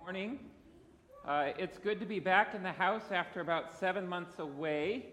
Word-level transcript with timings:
morning. 0.00 0.38
Uh, 1.26 1.48
it's 1.58 1.76
good 1.78 2.00
to 2.00 2.06
be 2.06 2.18
back 2.18 2.54
in 2.54 2.62
the 2.62 2.72
house 2.72 3.12
after 3.12 3.40
about 3.40 3.78
seven 3.78 4.08
months 4.08 4.38
away. 4.38 5.04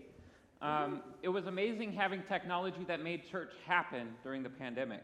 Um, 0.62 1.02
it 1.22 1.28
was 1.28 1.46
amazing 1.46 1.92
having 1.92 2.24
technology 2.24 2.86
that 2.88 3.04
made 3.04 3.30
church 3.30 3.52
happen 3.66 4.08
during 4.24 4.44
the 4.44 4.50
pandemic. 4.50 5.02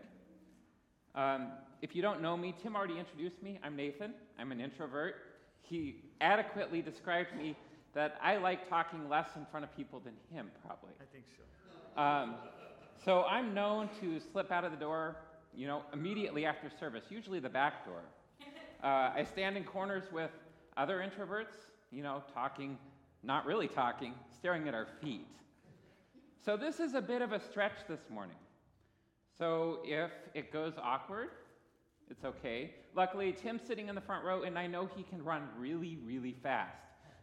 Um, 1.15 1.49
if 1.81 1.95
you 1.95 2.01
don't 2.01 2.21
know 2.21 2.37
me, 2.37 2.55
Tim 2.63 2.77
already 2.77 2.97
introduced 2.97 3.43
me. 3.43 3.59
I'm 3.61 3.75
Nathan. 3.75 4.13
I'm 4.39 4.53
an 4.53 4.61
introvert. 4.61 5.15
He 5.61 5.97
adequately 6.21 6.81
described 6.81 7.35
me 7.37 7.57
that 7.93 8.17
I 8.23 8.37
like 8.37 8.69
talking 8.69 9.09
less 9.09 9.27
in 9.35 9.45
front 9.51 9.65
of 9.65 9.75
people 9.75 9.99
than 9.99 10.13
him, 10.31 10.49
probably. 10.65 10.91
I 11.01 11.05
think 11.11 11.25
so. 11.37 12.01
Um, 12.01 12.35
so 13.03 13.23
I'm 13.23 13.53
known 13.53 13.89
to 13.99 14.19
slip 14.31 14.49
out 14.49 14.63
of 14.63 14.71
the 14.71 14.77
door, 14.77 15.17
you 15.53 15.67
know, 15.67 15.81
immediately 15.91 16.45
after 16.45 16.71
service, 16.79 17.03
usually 17.09 17.39
the 17.39 17.49
back 17.49 17.85
door. 17.85 18.01
Uh, 18.83 19.11
I 19.15 19.23
stand 19.23 19.55
in 19.55 19.63
corners 19.63 20.03
with 20.11 20.31
other 20.75 20.97
introverts, 20.97 21.55
you 21.89 22.03
know, 22.03 22.21
talking, 22.33 22.77
not 23.23 23.45
really 23.45 23.69
talking, 23.69 24.13
staring 24.35 24.67
at 24.67 24.73
our 24.73 24.87
feet. 25.01 25.25
So 26.43 26.57
this 26.57 26.81
is 26.81 26.93
a 26.93 27.01
bit 27.01 27.21
of 27.21 27.31
a 27.31 27.39
stretch 27.39 27.87
this 27.87 28.01
morning. 28.09 28.35
So 29.37 29.79
if 29.85 30.11
it 30.33 30.51
goes 30.51 30.73
awkward, 30.81 31.29
it's 32.09 32.25
okay. 32.25 32.71
Luckily, 32.93 33.31
Tim's 33.31 33.61
sitting 33.65 33.87
in 33.87 33.95
the 33.95 34.01
front 34.01 34.25
row, 34.25 34.43
and 34.43 34.59
I 34.59 34.67
know 34.67 34.89
he 34.97 35.03
can 35.03 35.23
run 35.23 35.47
really, 35.57 35.97
really 36.05 36.35
fast. 36.43 36.75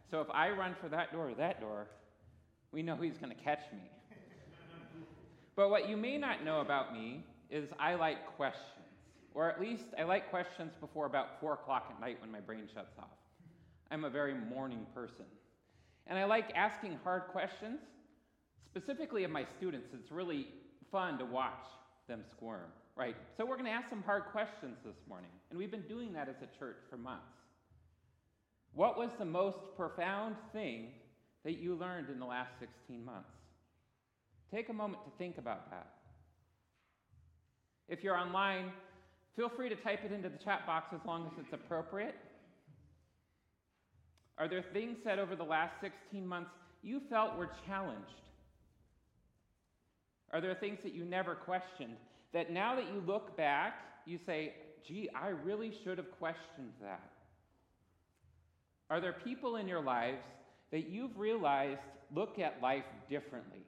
So 0.09 0.19
if 0.19 0.27
I 0.33 0.49
run 0.49 0.75
for 0.81 0.89
that 0.89 1.13
door 1.13 1.29
or 1.29 1.35
that 1.35 1.61
door, 1.61 1.87
we 2.71 2.81
know 2.81 2.95
he's 2.95 3.19
going 3.19 3.29
to 3.29 3.43
catch 3.43 3.61
me. 3.71 3.89
but 5.55 5.69
what 5.69 5.87
you 5.87 5.95
may 5.95 6.17
not 6.17 6.43
know 6.43 6.61
about 6.61 6.91
me 6.91 7.23
is 7.51 7.69
I 7.79 7.93
like 7.93 8.25
questions. 8.35 8.80
Or 9.33 9.49
at 9.49 9.61
least 9.61 9.85
I 9.97 10.03
like 10.03 10.29
questions 10.29 10.73
before 10.79 11.05
about 11.05 11.39
4 11.39 11.53
o'clock 11.53 11.87
at 11.89 11.99
night 12.01 12.19
when 12.19 12.31
my 12.31 12.41
brain 12.41 12.67
shuts 12.73 12.97
off. 12.99 13.17
I'm 13.89 14.03
a 14.03 14.09
very 14.09 14.33
morning 14.33 14.85
person. 14.93 15.25
And 16.07 16.17
I 16.17 16.25
like 16.25 16.51
asking 16.55 16.97
hard 17.03 17.23
questions, 17.31 17.79
specifically 18.65 19.23
of 19.23 19.31
my 19.31 19.45
students. 19.57 19.89
It's 19.93 20.11
really 20.11 20.47
fun 20.91 21.17
to 21.19 21.25
watch 21.25 21.65
them 22.07 22.23
squirm, 22.31 22.69
right? 22.95 23.15
So 23.37 23.45
we're 23.45 23.55
going 23.55 23.65
to 23.65 23.71
ask 23.71 23.89
some 23.89 24.03
hard 24.03 24.23
questions 24.31 24.77
this 24.83 24.97
morning. 25.07 25.29
And 25.49 25.57
we've 25.57 25.71
been 25.71 25.87
doing 25.87 26.13
that 26.13 26.27
as 26.27 26.35
a 26.41 26.59
church 26.59 26.77
for 26.89 26.97
months. 26.97 27.23
What 28.73 28.97
was 28.97 29.11
the 29.17 29.25
most 29.25 29.57
profound 29.75 30.35
thing 30.53 30.87
that 31.43 31.57
you 31.57 31.75
learned 31.75 32.09
in 32.09 32.19
the 32.19 32.25
last 32.25 32.51
16 32.59 33.03
months? 33.03 33.29
Take 34.53 34.69
a 34.69 34.73
moment 34.73 35.03
to 35.05 35.11
think 35.17 35.37
about 35.37 35.69
that. 35.71 35.87
If 37.87 38.03
you're 38.03 38.17
online, 38.17 38.71
Feel 39.35 39.49
free 39.49 39.69
to 39.69 39.75
type 39.75 39.99
it 40.03 40.11
into 40.11 40.29
the 40.29 40.37
chat 40.43 40.65
box 40.65 40.87
as 40.93 40.99
long 41.05 41.25
as 41.25 41.31
it's 41.39 41.53
appropriate. 41.53 42.15
Are 44.37 44.47
there 44.47 44.63
things 44.73 44.97
said 45.03 45.19
over 45.19 45.35
the 45.35 45.43
last 45.43 45.73
16 45.81 46.25
months 46.25 46.49
you 46.81 47.01
felt 47.09 47.37
were 47.37 47.49
challenged? 47.67 48.21
Are 50.33 50.41
there 50.41 50.55
things 50.55 50.79
that 50.83 50.93
you 50.93 51.05
never 51.05 51.35
questioned 51.35 51.95
that 52.33 52.51
now 52.51 52.75
that 52.75 52.85
you 52.85 53.03
look 53.05 53.35
back, 53.37 53.73
you 54.05 54.17
say, 54.25 54.53
gee, 54.87 55.09
I 55.15 55.29
really 55.29 55.73
should 55.83 55.97
have 55.97 56.11
questioned 56.17 56.71
that? 56.81 57.09
Are 58.89 58.99
there 58.99 59.13
people 59.13 59.57
in 59.57 59.67
your 59.67 59.81
lives 59.81 60.21
that 60.71 60.89
you've 60.89 61.17
realized 61.17 61.79
look 62.13 62.39
at 62.39 62.61
life 62.61 62.83
differently? 63.09 63.59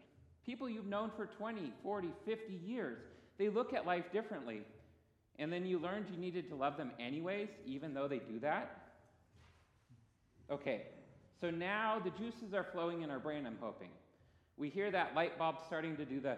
People 0.45 0.70
you've 0.70 0.88
known 0.88 1.11
for 1.16 1.25
20, 1.25 1.72
40, 1.81 2.09
50 2.25 2.53
years, 2.66 2.98
they 3.38 3.50
look 3.50 3.73
at 3.73 3.86
life 3.86 4.05
differently. 4.11 4.61
And 5.39 5.52
then 5.52 5.66
you 5.66 5.80
learned 5.80 6.06
you 6.12 6.17
needed 6.17 6.48
to 6.50 6.56
love 6.56 6.78
them 6.78 6.92
anyways, 7.00 7.50
even 7.66 7.94
though 7.94 8.08
they 8.08 8.20
do 8.20 8.39
that? 8.42 8.80
Okay, 10.52 10.84
so 11.39 11.50
now 11.50 12.00
the 12.03 12.12
juices 12.12 12.53
are 12.53 12.66
flowing 12.72 13.02
in 13.02 13.09
our 13.09 13.20
brain, 13.20 13.45
I'm 13.45 13.58
hoping. 13.59 13.89
We 14.58 14.70
hear 14.70 14.92
that 14.92 15.16
light 15.16 15.38
bulb 15.39 15.55
starting 15.66 15.95
to 15.98 16.05
do 16.05 16.20
the 16.20 16.38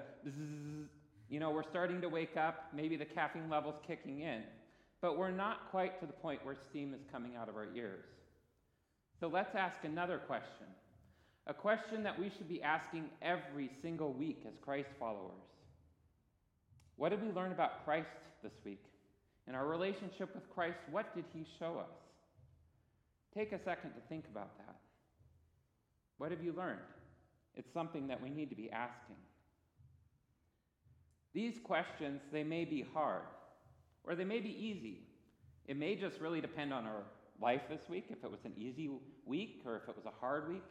you 1.28 1.40
know, 1.40 1.50
we're 1.50 1.64
starting 1.64 2.02
to 2.02 2.10
wake 2.10 2.38
up, 2.38 2.68
maybe 2.74 2.96
the 2.96 3.06
caffeine 3.06 3.50
level's 3.50 3.80
kicking 3.86 4.22
in, 4.22 4.44
but 5.02 5.18
we're 5.18 5.32
not 5.32 5.72
quite 5.72 6.00
to 6.00 6.06
the 6.06 6.14
point 6.14 6.46
where 6.46 6.56
steam 6.56 6.94
is 6.94 7.02
coming 7.12 7.36
out 7.36 7.50
of 7.50 7.56
our 7.56 7.68
ears. 7.76 8.06
So 9.20 9.28
let's 9.28 9.56
ask 9.56 9.84
another 9.84 10.20
question. 10.20 10.68
A 11.48 11.54
question 11.54 12.04
that 12.04 12.20
we 12.20 12.30
should 12.30 12.48
be 12.48 12.62
asking 12.62 13.10
every 13.22 13.70
single 13.82 14.14
week 14.14 14.44
as 14.48 14.54
Christ 14.64 14.90
followers. 15.00 15.32
What 16.96 17.10
did 17.10 17.22
we 17.22 17.32
learn 17.32 17.52
about 17.52 17.86
Christ 17.86 18.10
this 18.46 18.64
week? 18.64 18.84
In 19.48 19.56
our 19.56 19.66
relationship 19.66 20.34
with 20.36 20.48
Christ, 20.54 20.78
what 20.92 21.16
did 21.16 21.26
he 21.34 21.46
show 21.58 21.80
us? 21.80 21.96
Take 23.34 23.52
a 23.52 23.60
second 23.64 23.92
to 23.92 24.02
think 24.08 24.26
about 24.32 24.56
that. 24.60 24.76
What 26.20 26.30
have 26.30 26.44
you 26.44 26.54
learned? 26.54 26.80
It's 27.56 27.74
something 27.74 28.08
that 28.08 28.22
we 28.22 28.30
need 28.30 28.50
to 28.52 28.56
be 28.56 28.70
asking. 28.72 29.16
These 31.34 31.56
questions, 31.64 32.22
they 32.32 32.44
may 32.44 32.66
be 32.66 32.86
hard, 32.94 33.24
or 34.04 34.16
they 34.16 34.24
may 34.24 34.40
be 34.40 34.50
easy. 34.50 35.02
It 35.66 35.76
may 35.76 35.96
just 35.96 36.22
really 36.22 36.40
depend 36.40 36.72
on 36.72 36.86
our 36.86 37.04
life 37.42 37.62
this 37.68 37.82
week, 37.90 38.06
if 38.10 38.24
it 38.24 38.30
was 38.30 38.40
an 38.46 38.54
easy 38.58 38.90
week 39.26 39.64
or 39.66 39.78
if 39.78 39.90
it 39.90 39.96
was 39.96 40.06
a 40.06 40.20
hard 40.22 40.48
week. 40.48 40.64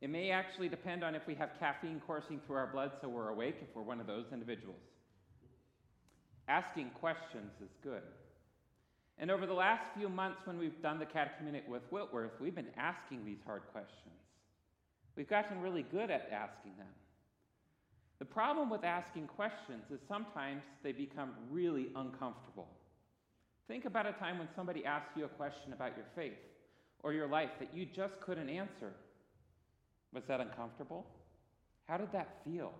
It 0.00 0.10
may 0.10 0.30
actually 0.30 0.68
depend 0.68 1.02
on 1.02 1.14
if 1.14 1.26
we 1.26 1.34
have 1.34 1.50
caffeine 1.58 2.00
coursing 2.06 2.40
through 2.46 2.56
our 2.56 2.68
blood 2.68 2.92
so 3.00 3.08
we're 3.08 3.28
awake, 3.28 3.56
if 3.60 3.74
we're 3.74 3.82
one 3.82 4.00
of 4.00 4.06
those 4.06 4.26
individuals. 4.32 4.80
Asking 6.48 6.90
questions 7.00 7.52
is 7.62 7.70
good. 7.82 8.02
And 9.18 9.30
over 9.30 9.46
the 9.46 9.54
last 9.54 9.82
few 9.96 10.08
months, 10.08 10.38
when 10.44 10.58
we've 10.58 10.80
done 10.82 10.98
the 10.98 11.06
catechumenate 11.06 11.68
with 11.68 11.82
Whitworth, 11.90 12.32
we've 12.40 12.54
been 12.54 12.74
asking 12.76 13.24
these 13.24 13.38
hard 13.46 13.62
questions. 13.72 14.14
We've 15.16 15.28
gotten 15.28 15.60
really 15.60 15.82
good 15.82 16.10
at 16.10 16.28
asking 16.32 16.76
them. 16.76 16.88
The 18.18 18.24
problem 18.24 18.70
with 18.70 18.84
asking 18.84 19.28
questions 19.28 19.84
is 19.90 20.00
sometimes 20.08 20.62
they 20.82 20.92
become 20.92 21.30
really 21.50 21.88
uncomfortable. 21.94 22.68
Think 23.68 23.84
about 23.84 24.06
a 24.06 24.12
time 24.12 24.38
when 24.38 24.48
somebody 24.54 24.84
asks 24.84 25.10
you 25.16 25.24
a 25.24 25.28
question 25.28 25.72
about 25.72 25.96
your 25.96 26.06
faith 26.14 26.38
or 27.02 27.12
your 27.12 27.28
life 27.28 27.50
that 27.60 27.74
you 27.74 27.86
just 27.86 28.14
couldn't 28.20 28.48
answer. 28.48 28.92
Was 30.12 30.24
that 30.28 30.40
uncomfortable? 30.40 31.06
How 31.88 31.96
did 31.96 32.12
that 32.12 32.38
feel? 32.44 32.72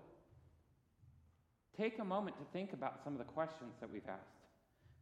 Take 1.76 1.98
a 1.98 2.04
moment 2.04 2.36
to 2.38 2.44
think 2.52 2.72
about 2.72 3.00
some 3.02 3.14
of 3.14 3.18
the 3.18 3.24
questions 3.24 3.72
that 3.80 3.92
we've 3.92 4.06
asked. 4.08 4.20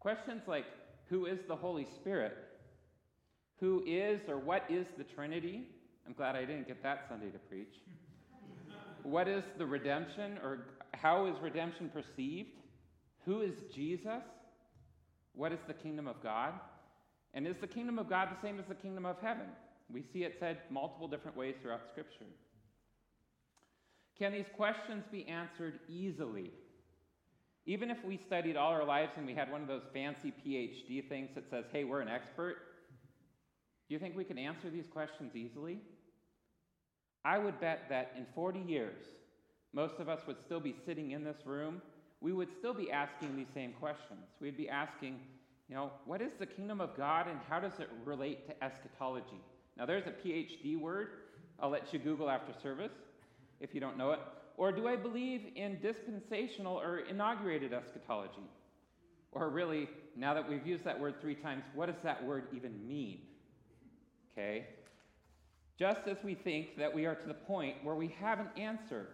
Questions 0.01 0.43
like 0.47 0.65
Who 1.09 1.27
is 1.27 1.39
the 1.47 1.57
Holy 1.57 1.87
Spirit? 2.01 2.37
Who 3.61 3.83
is 3.87 4.21
or 4.29 4.39
what 4.39 4.65
is 4.69 4.87
the 4.97 5.05
Trinity? 5.05 5.63
I'm 6.07 6.15
glad 6.15 6.35
I 6.35 6.45
didn't 6.45 6.67
get 6.67 6.83
that 6.83 7.07
Sunday 7.09 7.31
to 7.31 7.39
preach. 7.39 7.75
what 9.03 9.29
is 9.29 9.45
the 9.59 9.67
redemption 9.67 10.39
or 10.43 10.67
how 10.95 11.27
is 11.27 11.35
redemption 11.43 11.91
perceived? 11.91 12.49
Who 13.25 13.43
is 13.43 13.53
Jesus? 13.75 14.23
What 15.35 15.53
is 15.53 15.61
the 15.69 15.75
kingdom 15.75 16.09
of 16.09 16.23
God? 16.23 16.55
And 17.35 17.47
is 17.47 17.57
the 17.61 17.67
kingdom 17.67 17.99
of 17.99 18.09
God 18.09 18.29
the 18.31 18.47
same 18.47 18.59
as 18.59 18.67
the 18.69 18.75
kingdom 18.75 19.07
of 19.07 19.17
heaven? 19.23 19.47
We 19.93 20.05
see 20.13 20.25
it 20.25 20.37
said 20.41 20.59
multiple 20.71 21.09
different 21.09 21.37
ways 21.37 21.55
throughout 21.63 21.83
Scripture. 21.93 22.27
Can 24.23 24.31
these 24.31 24.47
questions 24.57 25.03
be 25.11 25.27
answered 25.27 25.81
easily? 25.89 26.53
Even 27.67 27.91
if 27.91 27.97
we 28.05 28.17
studied 28.17 28.57
all 28.57 28.71
our 28.71 28.85
lives 28.85 29.11
and 29.17 29.27
we 29.27 29.35
had 29.35 29.51
one 29.51 29.63
of 29.63 29.67
those 29.67 29.83
fancy 29.93 30.33
PhD 30.47 31.09
things 31.09 31.31
that 31.35 31.51
says, 31.51 31.65
hey, 31.73 31.83
we're 31.83 32.03
an 32.03 32.09
expert, 32.09 32.59
do 33.89 33.95
you 33.95 33.99
think 33.99 34.17
we 34.17 34.23
can 34.23 34.39
answer 34.39 34.71
these 34.71 34.87
questions 34.93 35.35
easily? 35.35 35.81
I 37.25 37.37
would 37.37 37.61
bet 37.61 37.87
that 37.89 38.13
in 38.17 38.25
40 38.33 38.61
years, 38.61 39.03
most 39.73 39.99
of 39.99 40.09
us 40.09 40.21
would 40.29 40.41
still 40.41 40.61
be 40.61 40.77
sitting 40.87 41.11
in 41.11 41.25
this 41.25 41.39
room. 41.45 41.83
We 42.21 42.33
would 42.33 42.53
still 42.57 42.75
be 42.75 42.93
asking 42.93 43.37
these 43.37 43.51
same 43.53 43.73
questions. 43.73 44.21
We'd 44.41 44.57
be 44.57 44.69
asking, 44.69 45.19
you 45.69 45.75
know, 45.75 45.91
what 46.07 46.23
is 46.23 46.31
the 46.39 46.47
kingdom 46.47 46.81
of 46.81 46.97
God 46.97 47.27
and 47.27 47.41
how 47.51 47.59
does 47.59 47.81
it 47.81 47.91
relate 48.05 48.47
to 48.47 48.65
eschatology? 48.65 49.41
Now, 49.77 49.85
there's 49.85 50.07
a 50.07 50.13
PhD 50.13 50.79
word. 50.79 51.09
I'll 51.59 51.71
let 51.71 51.93
you 51.93 51.99
Google 51.99 52.31
after 52.31 52.53
service 52.63 52.93
if 53.63 53.75
you 53.75 53.81
don't 53.81 53.97
know 53.97 54.11
it. 54.11 54.21
Or 54.59 54.71
do 54.71 54.87
I 54.87 54.97
believe 54.97 55.43
in 55.57 55.79
dispensational 55.81 56.77
or 56.77 56.99
inaugurated 56.99 57.73
eschatology? 57.73 58.51
Or 59.31 59.49
really, 59.49 59.89
now 60.15 60.35
that 60.35 60.47
we've 60.47 60.67
used 60.67 60.85
that 60.85 61.01
word 61.01 61.15
three 61.21 61.35
times, 61.35 61.63
what 61.75 61.87
does 61.87 62.03
that 62.05 62.23
word 62.23 62.49
even 62.55 62.87
mean? 62.87 63.21
Okay? 64.33 64.67
Just 65.79 66.07
as 66.07 66.19
we 66.23 66.35
think 66.35 66.77
that 66.77 66.95
we 66.95 67.07
are 67.07 67.15
to 67.15 67.27
the 67.27 67.35
point 67.35 67.77
where 67.83 67.95
we 67.95 68.15
have 68.21 68.41
an 68.41 68.49
answer, 68.59 69.09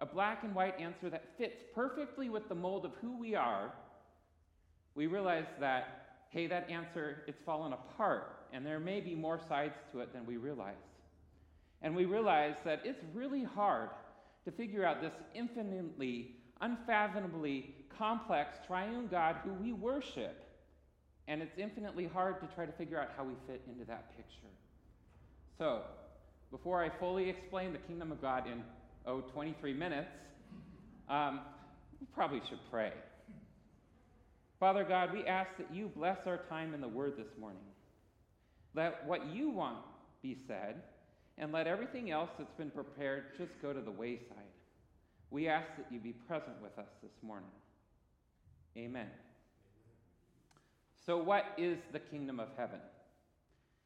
a 0.00 0.06
black 0.06 0.42
and 0.42 0.54
white 0.54 0.78
answer 0.80 1.08
that 1.10 1.24
fits 1.38 1.62
perfectly 1.74 2.28
with 2.28 2.48
the 2.48 2.54
mold 2.54 2.84
of 2.84 2.92
who 3.00 3.16
we 3.16 3.36
are, 3.36 3.72
we 4.96 5.06
realize 5.06 5.46
that, 5.60 6.16
hey, 6.30 6.48
that 6.48 6.68
answer, 6.68 7.22
it's 7.28 7.40
fallen 7.46 7.72
apart, 7.72 8.46
and 8.52 8.66
there 8.66 8.80
may 8.80 9.00
be 9.00 9.14
more 9.14 9.40
sides 9.48 9.76
to 9.92 10.00
it 10.00 10.12
than 10.12 10.26
we 10.26 10.36
realize. 10.36 10.74
And 11.82 11.96
we 11.96 12.04
realize 12.04 12.56
that 12.64 12.82
it's 12.84 13.02
really 13.14 13.44
hard 13.44 13.90
to 14.44 14.50
figure 14.52 14.84
out 14.84 15.00
this 15.00 15.12
infinitely, 15.34 16.36
unfathomably 16.60 17.74
complex 17.96 18.58
triune 18.66 19.08
God 19.10 19.36
who 19.44 19.52
we 19.54 19.72
worship 19.72 20.44
And 21.28 21.42
it's 21.42 21.56
infinitely 21.58 22.06
hard 22.06 22.40
to 22.40 22.46
try 22.54 22.66
to 22.66 22.72
figure 22.72 23.00
out 23.00 23.10
how 23.16 23.24
we 23.24 23.34
fit 23.46 23.62
into 23.68 23.84
that 23.86 24.16
picture. 24.16 24.48
So, 25.58 25.82
before 26.50 26.82
I 26.82 26.90
fully 26.98 27.28
explain 27.28 27.72
the 27.72 27.78
kingdom 27.78 28.10
of 28.10 28.20
God 28.20 28.46
in, 28.48 28.64
oh, 29.06 29.20
23 29.20 29.72
minutes, 29.72 30.10
um, 31.08 31.40
we 32.00 32.06
probably 32.14 32.40
should 32.48 32.58
pray. 32.70 32.92
Father 34.58 34.84
God, 34.84 35.12
we 35.12 35.24
ask 35.24 35.50
that 35.58 35.72
you 35.72 35.90
bless 35.94 36.26
our 36.26 36.38
time 36.48 36.74
in 36.74 36.80
the 36.80 36.88
Word 36.88 37.14
this 37.16 37.28
morning. 37.38 37.62
Let 38.74 39.06
what 39.06 39.26
you 39.26 39.50
want 39.50 39.78
be 40.22 40.36
said, 40.48 40.82
and 41.40 41.52
let 41.52 41.66
everything 41.66 42.10
else 42.10 42.28
that's 42.38 42.52
been 42.52 42.70
prepared 42.70 43.24
just 43.36 43.60
go 43.62 43.72
to 43.72 43.80
the 43.80 43.90
wayside. 43.90 44.36
We 45.30 45.48
ask 45.48 45.66
that 45.78 45.86
you 45.90 45.98
be 45.98 46.12
present 46.12 46.60
with 46.62 46.78
us 46.78 46.90
this 47.02 47.14
morning. 47.22 47.48
Amen. 48.76 49.08
So, 51.06 51.16
what 51.16 51.46
is 51.56 51.78
the 51.92 51.98
kingdom 51.98 52.38
of 52.38 52.48
heaven? 52.58 52.78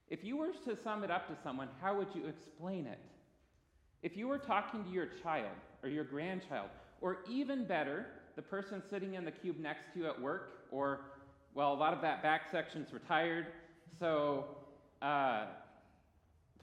If 0.09 0.25
you 0.25 0.37
were 0.37 0.51
to 0.65 0.77
sum 0.83 1.05
it 1.05 1.11
up 1.13 1.29
to 1.29 1.37
someone, 1.43 1.69
how 1.81 1.97
would 1.97 2.09
you 2.13 2.27
explain 2.27 2.87
it? 2.87 2.99
If 4.03 4.17
you 4.17 4.27
were 4.27 4.39
talking 4.39 4.85
to 4.85 4.91
your 4.91 5.07
child 5.23 5.57
or 5.83 5.89
your 5.89 6.05
grandchild, 6.05 6.69
or 7.01 7.19
even 7.31 7.67
better, 7.67 8.07
the 8.35 8.43
person 8.43 8.83
sitting 8.91 9.15
in 9.15 9.25
the 9.25 9.31
cube 9.31 9.59
next 9.61 9.93
to 9.93 10.01
you 10.01 10.07
at 10.07 10.21
work, 10.21 10.67
or, 10.73 11.01
well, 11.55 11.73
a 11.73 11.75
lot 11.75 11.95
of 11.95 12.03
that 12.03 12.23
back 12.23 12.51
section's 12.51 12.93
retired, 12.93 13.47
so 14.01 14.47
uh, 15.01 15.47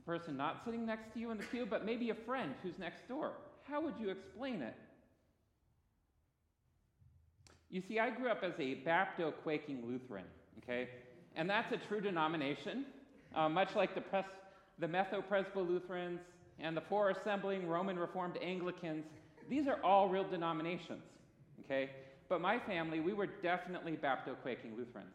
the 0.01 0.11
person 0.11 0.37
not 0.37 0.61
sitting 0.65 0.85
next 0.85 1.13
to 1.13 1.19
you 1.19 1.31
in 1.31 1.37
the 1.37 1.43
pew, 1.45 1.65
but 1.65 1.85
maybe 1.85 2.09
a 2.09 2.15
friend 2.15 2.53
who's 2.63 2.77
next 2.79 3.07
door, 3.07 3.33
how 3.63 3.81
would 3.81 3.95
you 3.99 4.09
explain 4.09 4.61
it? 4.61 4.75
You 7.69 7.81
see, 7.87 7.99
I 7.99 8.09
grew 8.09 8.29
up 8.29 8.43
as 8.43 8.53
a 8.59 8.75
Bapto 8.85 9.33
quaking 9.43 9.83
Lutheran 9.87 10.25
okay? 10.63 10.89
And 11.35 11.49
that's 11.49 11.71
a 11.71 11.77
true 11.77 12.01
denomination, 12.01 12.85
uh, 13.35 13.49
much 13.49 13.75
like 13.75 13.95
the, 13.95 14.01
Pres- 14.01 14.25
the 14.79 14.87
Metho 14.87 15.23
Presbo 15.23 15.67
Lutherans 15.67 16.19
and 16.59 16.75
the 16.75 16.81
four 16.81 17.09
assembling 17.09 17.67
Roman 17.67 17.97
Reformed 17.97 18.37
Anglicans. 18.41 19.05
These 19.49 19.67
are 19.67 19.79
all 19.83 20.09
real 20.09 20.27
denominations, 20.27 21.03
okay? 21.65 21.89
But 22.29 22.41
my 22.41 22.59
family, 22.59 22.99
we 22.99 23.13
were 23.13 23.27
definitely 23.27 23.93
Bapto 23.93 24.35
quaking 24.41 24.75
Lutherans. 24.77 25.13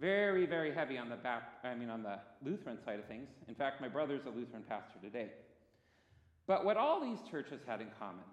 Very, 0.00 0.46
very 0.46 0.72
heavy 0.72 0.96
on 0.96 1.10
the 1.10 1.16
back, 1.16 1.42
I 1.62 1.74
mean 1.74 1.90
on 1.90 2.02
the 2.02 2.18
Lutheran 2.42 2.78
side 2.86 2.98
of 2.98 3.04
things. 3.04 3.28
In 3.48 3.54
fact, 3.54 3.82
my 3.82 3.88
brother's 3.88 4.22
a 4.26 4.30
Lutheran 4.30 4.62
pastor 4.66 4.98
today. 5.02 5.28
But 6.46 6.64
what 6.64 6.78
all 6.78 7.00
these 7.00 7.18
churches 7.30 7.60
had 7.66 7.82
in 7.82 7.88
common 7.98 8.24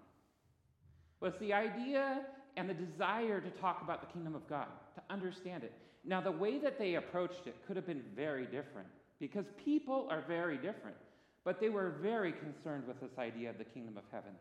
was 1.19 1.34
the 1.42 1.52
idea 1.54 2.22
and 2.56 2.69
the 2.69 2.74
desire 2.74 3.42
to 3.42 3.50
talk 3.62 3.81
about 3.84 4.02
the 4.02 4.14
kingdom 4.14 4.34
of 4.34 4.48
God, 4.50 4.68
to 4.96 5.02
understand 5.10 5.64
it. 5.64 5.74
Now, 6.06 6.22
the 6.22 6.31
way 6.31 6.58
that 6.60 6.80
they 6.80 6.96
approached 6.96 7.46
it 7.46 7.56
could 7.68 7.75
have 7.75 7.86
been 7.86 8.04
very 8.16 8.46
different 8.46 8.88
because 9.19 9.46
people 9.64 10.08
are 10.10 10.24
very 10.25 10.56
different, 10.56 10.96
but 11.44 11.60
they 11.60 11.69
were 11.69 11.96
very 12.02 12.31
concerned 12.31 12.88
with 12.88 13.00
this 13.02 13.18
idea 13.19 13.50
of 13.50 13.58
the 13.58 13.66
kingdom 13.66 13.98
of 13.98 14.04
heaven 14.12 14.31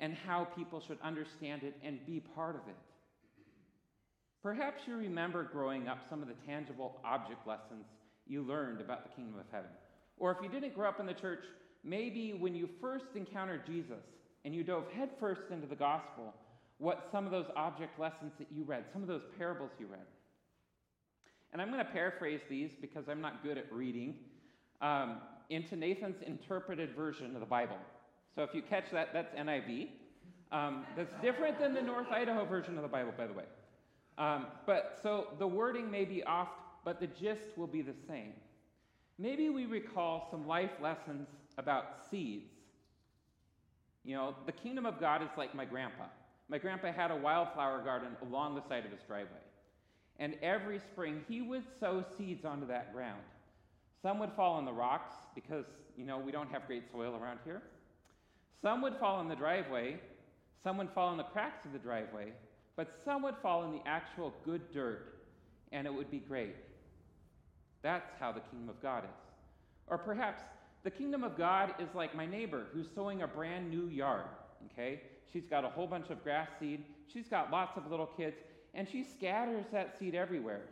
and 0.00 0.14
how 0.14 0.44
people 0.44 0.82
should 0.86 0.98
understand 1.02 1.62
it 1.62 1.76
and 1.84 2.04
be 2.04 2.20
part 2.20 2.56
of 2.56 2.62
it. 2.68 2.76
Perhaps 4.48 4.84
you 4.86 4.96
remember 4.96 5.42
growing 5.42 5.88
up 5.88 5.98
some 6.08 6.22
of 6.22 6.28
the 6.28 6.34
tangible 6.46 7.02
object 7.04 7.46
lessons 7.46 7.84
you 8.26 8.40
learned 8.40 8.80
about 8.80 9.02
the 9.02 9.14
kingdom 9.14 9.38
of 9.38 9.44
heaven. 9.52 9.68
Or 10.16 10.32
if 10.32 10.38
you 10.42 10.48
didn't 10.48 10.74
grow 10.74 10.88
up 10.88 11.00
in 11.00 11.04
the 11.04 11.12
church, 11.12 11.44
maybe 11.84 12.32
when 12.32 12.54
you 12.54 12.66
first 12.80 13.04
encountered 13.14 13.66
Jesus 13.66 14.00
and 14.46 14.54
you 14.54 14.64
dove 14.64 14.84
headfirst 14.96 15.42
into 15.50 15.66
the 15.66 15.74
gospel, 15.74 16.32
what 16.78 17.08
some 17.12 17.26
of 17.26 17.30
those 17.30 17.44
object 17.56 18.00
lessons 18.00 18.32
that 18.38 18.46
you 18.50 18.64
read, 18.64 18.84
some 18.90 19.02
of 19.02 19.08
those 19.08 19.20
parables 19.36 19.68
you 19.78 19.84
read. 19.84 20.00
And 21.52 21.60
I'm 21.60 21.70
going 21.70 21.84
to 21.84 21.92
paraphrase 21.92 22.40
these 22.48 22.70
because 22.80 23.04
I'm 23.06 23.20
not 23.20 23.42
good 23.42 23.58
at 23.58 23.70
reading 23.70 24.14
um, 24.80 25.18
into 25.50 25.76
Nathan's 25.76 26.22
interpreted 26.26 26.96
version 26.96 27.34
of 27.34 27.40
the 27.40 27.46
Bible. 27.46 27.76
So 28.34 28.44
if 28.44 28.54
you 28.54 28.62
catch 28.62 28.84
that, 28.92 29.08
that's 29.12 29.28
NIV. 29.38 29.88
Um, 30.52 30.86
that's 30.96 31.12
different 31.20 31.60
than 31.60 31.74
the 31.74 31.82
North 31.82 32.06
Idaho 32.10 32.46
version 32.46 32.76
of 32.78 32.82
the 32.82 32.88
Bible, 32.88 33.12
by 33.14 33.26
the 33.26 33.34
way. 33.34 33.44
Um, 34.18 34.46
but 34.66 34.98
so 35.02 35.28
the 35.38 35.46
wording 35.46 35.90
may 35.90 36.04
be 36.04 36.24
off, 36.24 36.48
but 36.84 37.00
the 37.00 37.06
gist 37.06 37.56
will 37.56 37.68
be 37.68 37.82
the 37.82 37.94
same. 38.06 38.32
Maybe 39.18 39.48
we 39.48 39.64
recall 39.66 40.28
some 40.30 40.46
life 40.46 40.72
lessons 40.82 41.28
about 41.56 42.08
seeds. 42.10 42.52
You 44.04 44.16
know, 44.16 44.34
the 44.46 44.52
kingdom 44.52 44.86
of 44.86 45.00
God 45.00 45.22
is 45.22 45.28
like 45.36 45.54
my 45.54 45.64
grandpa. 45.64 46.04
My 46.48 46.58
grandpa 46.58 46.92
had 46.92 47.10
a 47.10 47.16
wildflower 47.16 47.82
garden 47.82 48.16
along 48.22 48.54
the 48.54 48.62
side 48.68 48.84
of 48.84 48.90
his 48.90 49.02
driveway. 49.06 49.36
And 50.18 50.34
every 50.42 50.80
spring, 50.80 51.24
he 51.28 51.42
would 51.42 51.64
sow 51.78 52.04
seeds 52.16 52.44
onto 52.44 52.66
that 52.68 52.92
ground. 52.92 53.22
Some 54.02 54.18
would 54.18 54.32
fall 54.32 54.54
on 54.54 54.64
the 54.64 54.72
rocks 54.72 55.14
because, 55.34 55.66
you 55.96 56.04
know, 56.04 56.18
we 56.18 56.32
don't 56.32 56.50
have 56.50 56.66
great 56.66 56.90
soil 56.90 57.18
around 57.20 57.38
here. 57.44 57.62
Some 58.62 58.82
would 58.82 58.96
fall 58.96 59.20
in 59.20 59.28
the 59.28 59.36
driveway. 59.36 60.00
Some 60.62 60.78
would 60.78 60.90
fall 60.90 61.12
in 61.12 61.18
the 61.18 61.24
cracks 61.24 61.64
of 61.64 61.72
the 61.72 61.78
driveway. 61.78 62.32
But 62.78 62.94
some 63.04 63.24
would 63.24 63.34
fall 63.42 63.64
in 63.64 63.72
the 63.72 63.82
actual 63.86 64.32
good 64.44 64.72
dirt, 64.72 65.18
and 65.72 65.84
it 65.84 65.92
would 65.92 66.12
be 66.12 66.20
great. 66.20 66.54
That's 67.82 68.08
how 68.20 68.30
the 68.30 68.38
kingdom 68.38 68.68
of 68.68 68.80
God 68.80 69.02
is. 69.02 69.20
Or 69.88 69.98
perhaps 69.98 70.44
the 70.84 70.90
kingdom 70.92 71.24
of 71.24 71.36
God 71.36 71.74
is 71.80 71.88
like 71.96 72.14
my 72.14 72.24
neighbor 72.24 72.66
who's 72.72 72.86
sowing 72.94 73.22
a 73.22 73.26
brand 73.26 73.68
new 73.68 73.88
yard, 73.88 74.26
okay? 74.72 75.00
She's 75.32 75.44
got 75.44 75.64
a 75.64 75.68
whole 75.68 75.88
bunch 75.88 76.10
of 76.10 76.22
grass 76.22 76.50
seed. 76.60 76.84
She's 77.12 77.26
got 77.26 77.50
lots 77.50 77.76
of 77.76 77.90
little 77.90 78.06
kids 78.06 78.36
and 78.74 78.88
she 78.88 79.02
scatters 79.02 79.64
that 79.72 79.98
seed 79.98 80.14
everywhere. 80.14 80.62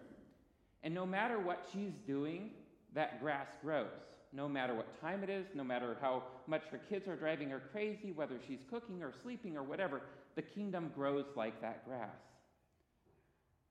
And 0.84 0.94
no 0.94 1.06
matter 1.06 1.40
what 1.40 1.66
she's 1.72 1.94
doing, 2.06 2.50
that 2.94 3.20
grass 3.20 3.48
grows. 3.64 3.88
No 4.36 4.46
matter 4.50 4.74
what 4.74 5.00
time 5.00 5.22
it 5.22 5.30
is, 5.30 5.46
no 5.54 5.64
matter 5.64 5.96
how 6.02 6.22
much 6.46 6.60
her 6.70 6.78
kids 6.90 7.08
are 7.08 7.16
driving 7.16 7.48
her 7.48 7.62
crazy, 7.72 8.12
whether 8.12 8.34
she's 8.46 8.58
cooking 8.68 9.02
or 9.02 9.10
sleeping 9.22 9.56
or 9.56 9.62
whatever, 9.62 10.02
the 10.34 10.42
kingdom 10.42 10.92
grows 10.94 11.24
like 11.36 11.58
that 11.62 11.88
grass. 11.88 12.10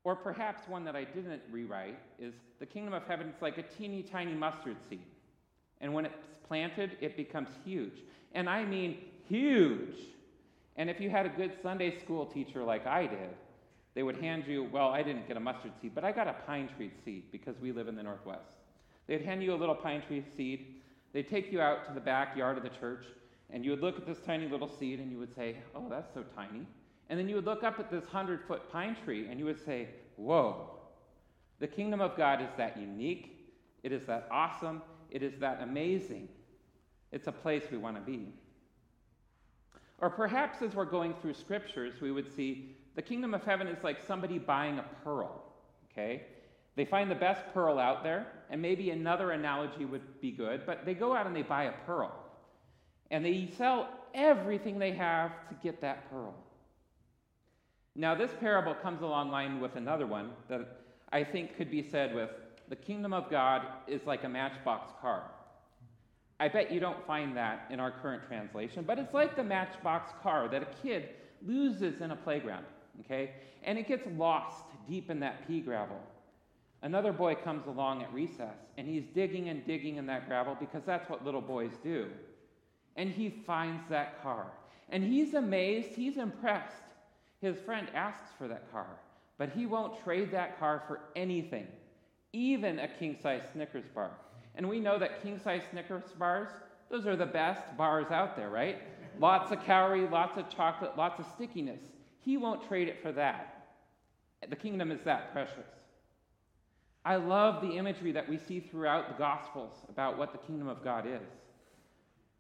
Or 0.04 0.16
perhaps 0.16 0.68
one 0.68 0.84
that 0.86 0.96
I 0.96 1.04
didn't 1.04 1.44
rewrite 1.52 2.00
is 2.18 2.34
the 2.60 2.66
kingdom 2.66 2.96
of 2.96 3.04
heaven 3.04 3.28
is 3.28 3.42
like 3.44 3.60
a 3.60 3.64
teeny 3.64 4.02
tiny 4.02 4.34
mustard 4.34 4.78
seed. 4.90 5.06
And 5.82 5.94
when 5.94 6.04
it's 6.04 6.18
planted, 6.48 6.98
it 7.00 7.16
becomes 7.16 7.50
huge. 7.64 8.02
And 8.34 8.50
I 8.50 8.66
mean 8.66 8.98
huge. 9.30 9.98
And 10.78 10.90
if 10.90 11.00
you 11.00 11.12
had 11.12 11.28
a 11.28 11.30
good 11.30 11.52
Sunday 11.62 12.00
school 12.00 12.26
teacher 12.26 12.64
like 12.64 12.88
I 12.88 13.06
did, 13.06 13.30
they 13.94 14.02
would 14.02 14.18
hand 14.18 14.46
you, 14.48 14.64
well, 14.72 14.90
I 14.90 15.04
didn't 15.04 15.28
get 15.28 15.38
a 15.38 15.40
mustard 15.40 15.74
seed, 15.80 15.94
but 15.94 16.04
I 16.04 16.12
got 16.12 16.28
a 16.28 16.34
pine 16.48 16.70
tree 16.76 16.92
seed 17.04 17.32
because 17.32 17.56
we 17.62 17.72
live 17.72 17.88
in 17.88 17.96
the 17.96 18.04
Northwest. 18.04 18.65
They'd 19.08 19.22
hand 19.22 19.44
you 19.44 19.54
a 19.54 19.56
little 19.56 19.76
pine 19.76 20.02
tree 20.02 20.24
seed. 20.36 20.76
They'd 21.14 21.28
take 21.28 21.52
you 21.52 21.62
out 21.62 21.86
to 21.88 21.94
the 21.94 22.00
backyard 22.00 22.58
of 22.58 22.64
the 22.64 22.70
church, 22.70 23.06
and 23.50 23.64
you 23.64 23.72
would 23.72 23.82
look 23.82 23.98
at 23.98 24.06
this 24.06 24.20
tiny 24.20 24.48
little 24.48 24.68
seed 24.68 25.00
and 25.00 25.12
you 25.12 25.20
would 25.20 25.34
say, 25.34 25.58
oh, 25.76 25.88
that's 25.90 26.14
so 26.14 26.24
tiny. 26.36 26.66
And 27.10 27.20
then 27.20 27.30
you 27.30 27.36
would 27.36 27.46
look 27.46 27.64
up 27.64 27.80
at 27.80 27.92
this 27.92 28.04
100 28.04 28.44
foot 28.48 28.72
pine 28.72 28.98
tree 29.06 29.28
and 29.30 29.40
you 29.40 29.46
would 29.46 29.64
say, 29.64 29.90
whoa, 30.16 30.80
the 31.60 31.68
kingdom 31.68 32.02
of 32.02 32.18
God 32.18 32.42
is 32.42 32.50
that 32.58 32.78
unique, 32.78 33.54
it 33.84 33.92
is 33.92 34.06
that 34.08 34.28
awesome, 34.32 34.82
it 35.12 35.22
is 35.24 35.40
that 35.40 35.62
amazing. 35.62 36.28
It's 37.12 37.28
a 37.28 37.32
place 37.32 37.64
we 37.72 37.78
want 37.78 37.96
to 37.96 38.02
be. 38.02 38.34
Or 40.00 40.10
perhaps 40.10 40.62
as 40.62 40.76
we're 40.76 40.86
going 40.86 41.14
through 41.22 41.36
scriptures, 41.36 42.02
we 42.02 42.12
would 42.12 42.36
see 42.36 42.76
the 42.96 43.02
kingdom 43.02 43.34
of 43.34 43.44
heaven 43.44 43.68
is 43.68 43.84
like 43.84 44.06
somebody 44.06 44.38
buying 44.38 44.80
a 44.80 44.86
pearl, 45.04 45.44
okay? 45.92 46.24
They 46.76 46.84
find 46.84 47.10
the 47.10 47.16
best 47.16 47.44
pearl 47.54 47.80
out 47.80 48.04
there, 48.04 48.28
and 48.50 48.62
maybe 48.62 48.90
another 48.90 49.32
analogy 49.32 49.86
would 49.86 50.22
be 50.22 50.32
good, 50.32 50.66
but 50.66 50.86
they 50.86 50.94
go 50.94 51.16
out 51.16 51.28
and 51.28 51.36
they 51.36 51.42
buy 51.42 51.66
a 51.66 51.74
pearl. 51.86 52.14
And 53.12 53.24
they 53.24 53.52
sell 53.58 53.90
everything 54.14 54.80
they 54.80 54.94
have 54.94 55.32
to 55.50 55.56
get 55.62 55.82
that 55.82 56.10
pearl. 56.10 56.34
Now, 57.96 58.16
this 58.16 58.32
parable 58.40 58.74
comes 58.76 59.02
along 59.02 59.32
line 59.32 59.60
with 59.60 59.76
another 59.76 60.06
one 60.06 60.32
that 60.50 60.82
I 61.12 61.24
think 61.24 61.56
could 61.56 61.72
be 61.72 61.82
said 61.82 62.14
with 62.14 62.30
the 62.68 62.76
kingdom 62.76 63.14
of 63.14 63.30
God 63.30 63.62
is 63.88 64.02
like 64.06 64.24
a 64.24 64.30
matchbox 64.30 64.92
car. 65.02 65.24
I 66.40 66.50
bet 66.50 66.72
you 66.72 66.80
don't 66.80 67.06
find 67.08 67.38
that 67.38 67.68
in 67.70 67.80
our 67.80 67.92
current 67.92 68.24
translation, 68.28 68.84
but 68.86 69.00
it's 69.00 69.14
like 69.14 69.36
the 69.36 69.44
matchbox 69.44 70.12
car 70.22 70.50
that 70.50 70.64
a 70.64 70.68
kid 70.84 71.10
loses 71.46 72.02
in 72.02 72.12
a 72.12 72.16
playground 72.16 72.66
okay? 73.02 73.32
And 73.64 73.78
it 73.78 73.88
gets 73.88 74.06
lost 74.18 74.64
deep 74.88 75.10
in 75.10 75.20
that 75.22 75.48
pea 75.48 75.62
gravel. 75.62 76.00
Another 76.86 77.12
boy 77.12 77.34
comes 77.34 77.66
along 77.66 78.04
at 78.04 78.14
recess 78.14 78.60
and 78.78 78.88
he's 78.88 79.06
digging 79.16 79.50
and 79.50 79.66
digging 79.66 79.96
in 79.96 80.06
that 80.06 80.28
gravel 80.28 80.56
because 80.60 80.84
that's 80.86 81.10
what 81.10 81.26
little 81.26 81.42
boys 81.42 81.72
do. 81.82 82.06
And 82.96 83.10
he 83.10 83.42
finds 83.48 83.82
that 83.90 84.22
car. 84.22 84.52
And 84.90 85.04
he's 85.04 85.34
amazed, 85.34 85.96
he's 85.96 86.18
impressed. 86.18 86.84
His 87.42 87.58
friend 87.58 87.88
asks 87.96 88.30
for 88.38 88.48
that 88.48 88.72
car, 88.72 88.86
but 89.40 89.50
he 89.50 89.66
won't 89.66 90.04
trade 90.04 90.32
that 90.34 90.60
car 90.60 90.84
for 90.88 91.00
anything, 91.16 91.66
even 92.34 92.78
a 92.78 92.88
king 92.88 93.18
size 93.20 93.42
Snickers 93.52 93.86
bar. 93.96 94.12
And 94.54 94.70
we 94.70 94.80
know 94.80 95.00
that 95.00 95.24
king 95.24 95.40
size 95.40 95.64
Snickers 95.72 96.12
bars, 96.20 96.50
those 96.92 97.08
are 97.08 97.16
the 97.16 97.26
best 97.26 97.64
bars 97.76 98.12
out 98.12 98.38
there, 98.38 98.52
right? 98.52 98.78
lots 99.20 99.52
of 99.52 99.64
calorie, 99.64 100.08
lots 100.08 100.38
of 100.38 100.50
chocolate, 100.50 100.96
lots 100.96 101.20
of 101.20 101.26
stickiness. 101.34 101.82
He 102.20 102.38
won't 102.38 102.68
trade 102.68 102.90
it 102.90 103.02
for 103.02 103.12
that. 103.14 103.70
The 104.48 104.56
kingdom 104.56 104.92
is 104.92 105.02
that 105.06 105.34
precious. 105.34 105.66
I 107.06 107.18
love 107.18 107.62
the 107.62 107.78
imagery 107.78 108.12
that 108.14 108.28
we 108.28 108.40
see 108.40 108.60
throughout 108.60 109.08
the 109.08 109.14
Gospels 109.14 109.74
about 109.90 110.18
what 110.18 110.32
the 110.32 110.40
kingdom 110.40 110.68
of 110.68 110.84
God 110.84 111.06
is. 111.06 111.22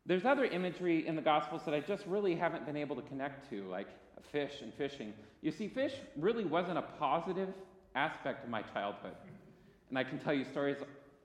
There's 0.07 0.25
other 0.25 0.45
imagery 0.45 1.07
in 1.07 1.15
the 1.15 1.21
Gospels 1.21 1.61
that 1.65 1.75
I 1.75 1.79
just 1.79 2.05
really 2.07 2.35
haven't 2.35 2.65
been 2.65 2.75
able 2.75 2.95
to 2.95 3.03
connect 3.03 3.47
to, 3.51 3.63
like 3.69 3.87
fish 4.31 4.61
and 4.61 4.73
fishing. 4.73 5.13
You 5.41 5.51
see, 5.51 5.67
fish 5.67 5.93
really 6.17 6.45
wasn't 6.45 6.79
a 6.79 6.81
positive 6.81 7.49
aspect 7.93 8.43
of 8.43 8.49
my 8.49 8.63
childhood. 8.63 9.13
And 9.89 9.99
I 9.99 10.03
can 10.03 10.17
tell 10.17 10.33
you 10.33 10.45
stories 10.45 10.77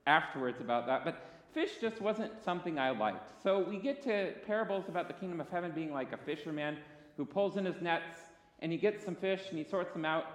afterwards 0.06 0.61
about 0.61 0.87
that, 0.87 1.04
but 1.04 1.25
fish 1.52 1.73
just 1.80 2.00
wasn't 2.00 2.32
something 2.44 2.78
I 2.78 2.90
liked. 2.90 3.42
So 3.42 3.59
we 3.59 3.78
get 3.78 4.02
to 4.02 4.32
parables 4.47 4.85
about 4.88 5.09
the 5.09 5.14
kingdom 5.14 5.40
of 5.40 5.49
heaven 5.49 5.73
being 5.75 5.92
like 5.92 6.12
a 6.12 6.18
fisherman 6.18 6.76
who 7.16 7.25
pulls 7.25 7.56
in 7.56 7.64
his 7.64 7.80
nets 7.80 8.20
and 8.61 8.70
he 8.70 8.76
gets 8.76 9.02
some 9.02 9.16
fish 9.16 9.42
and 9.49 9.59
he 9.59 9.64
sorts 9.64 9.92
them 9.92 10.04
out. 10.04 10.26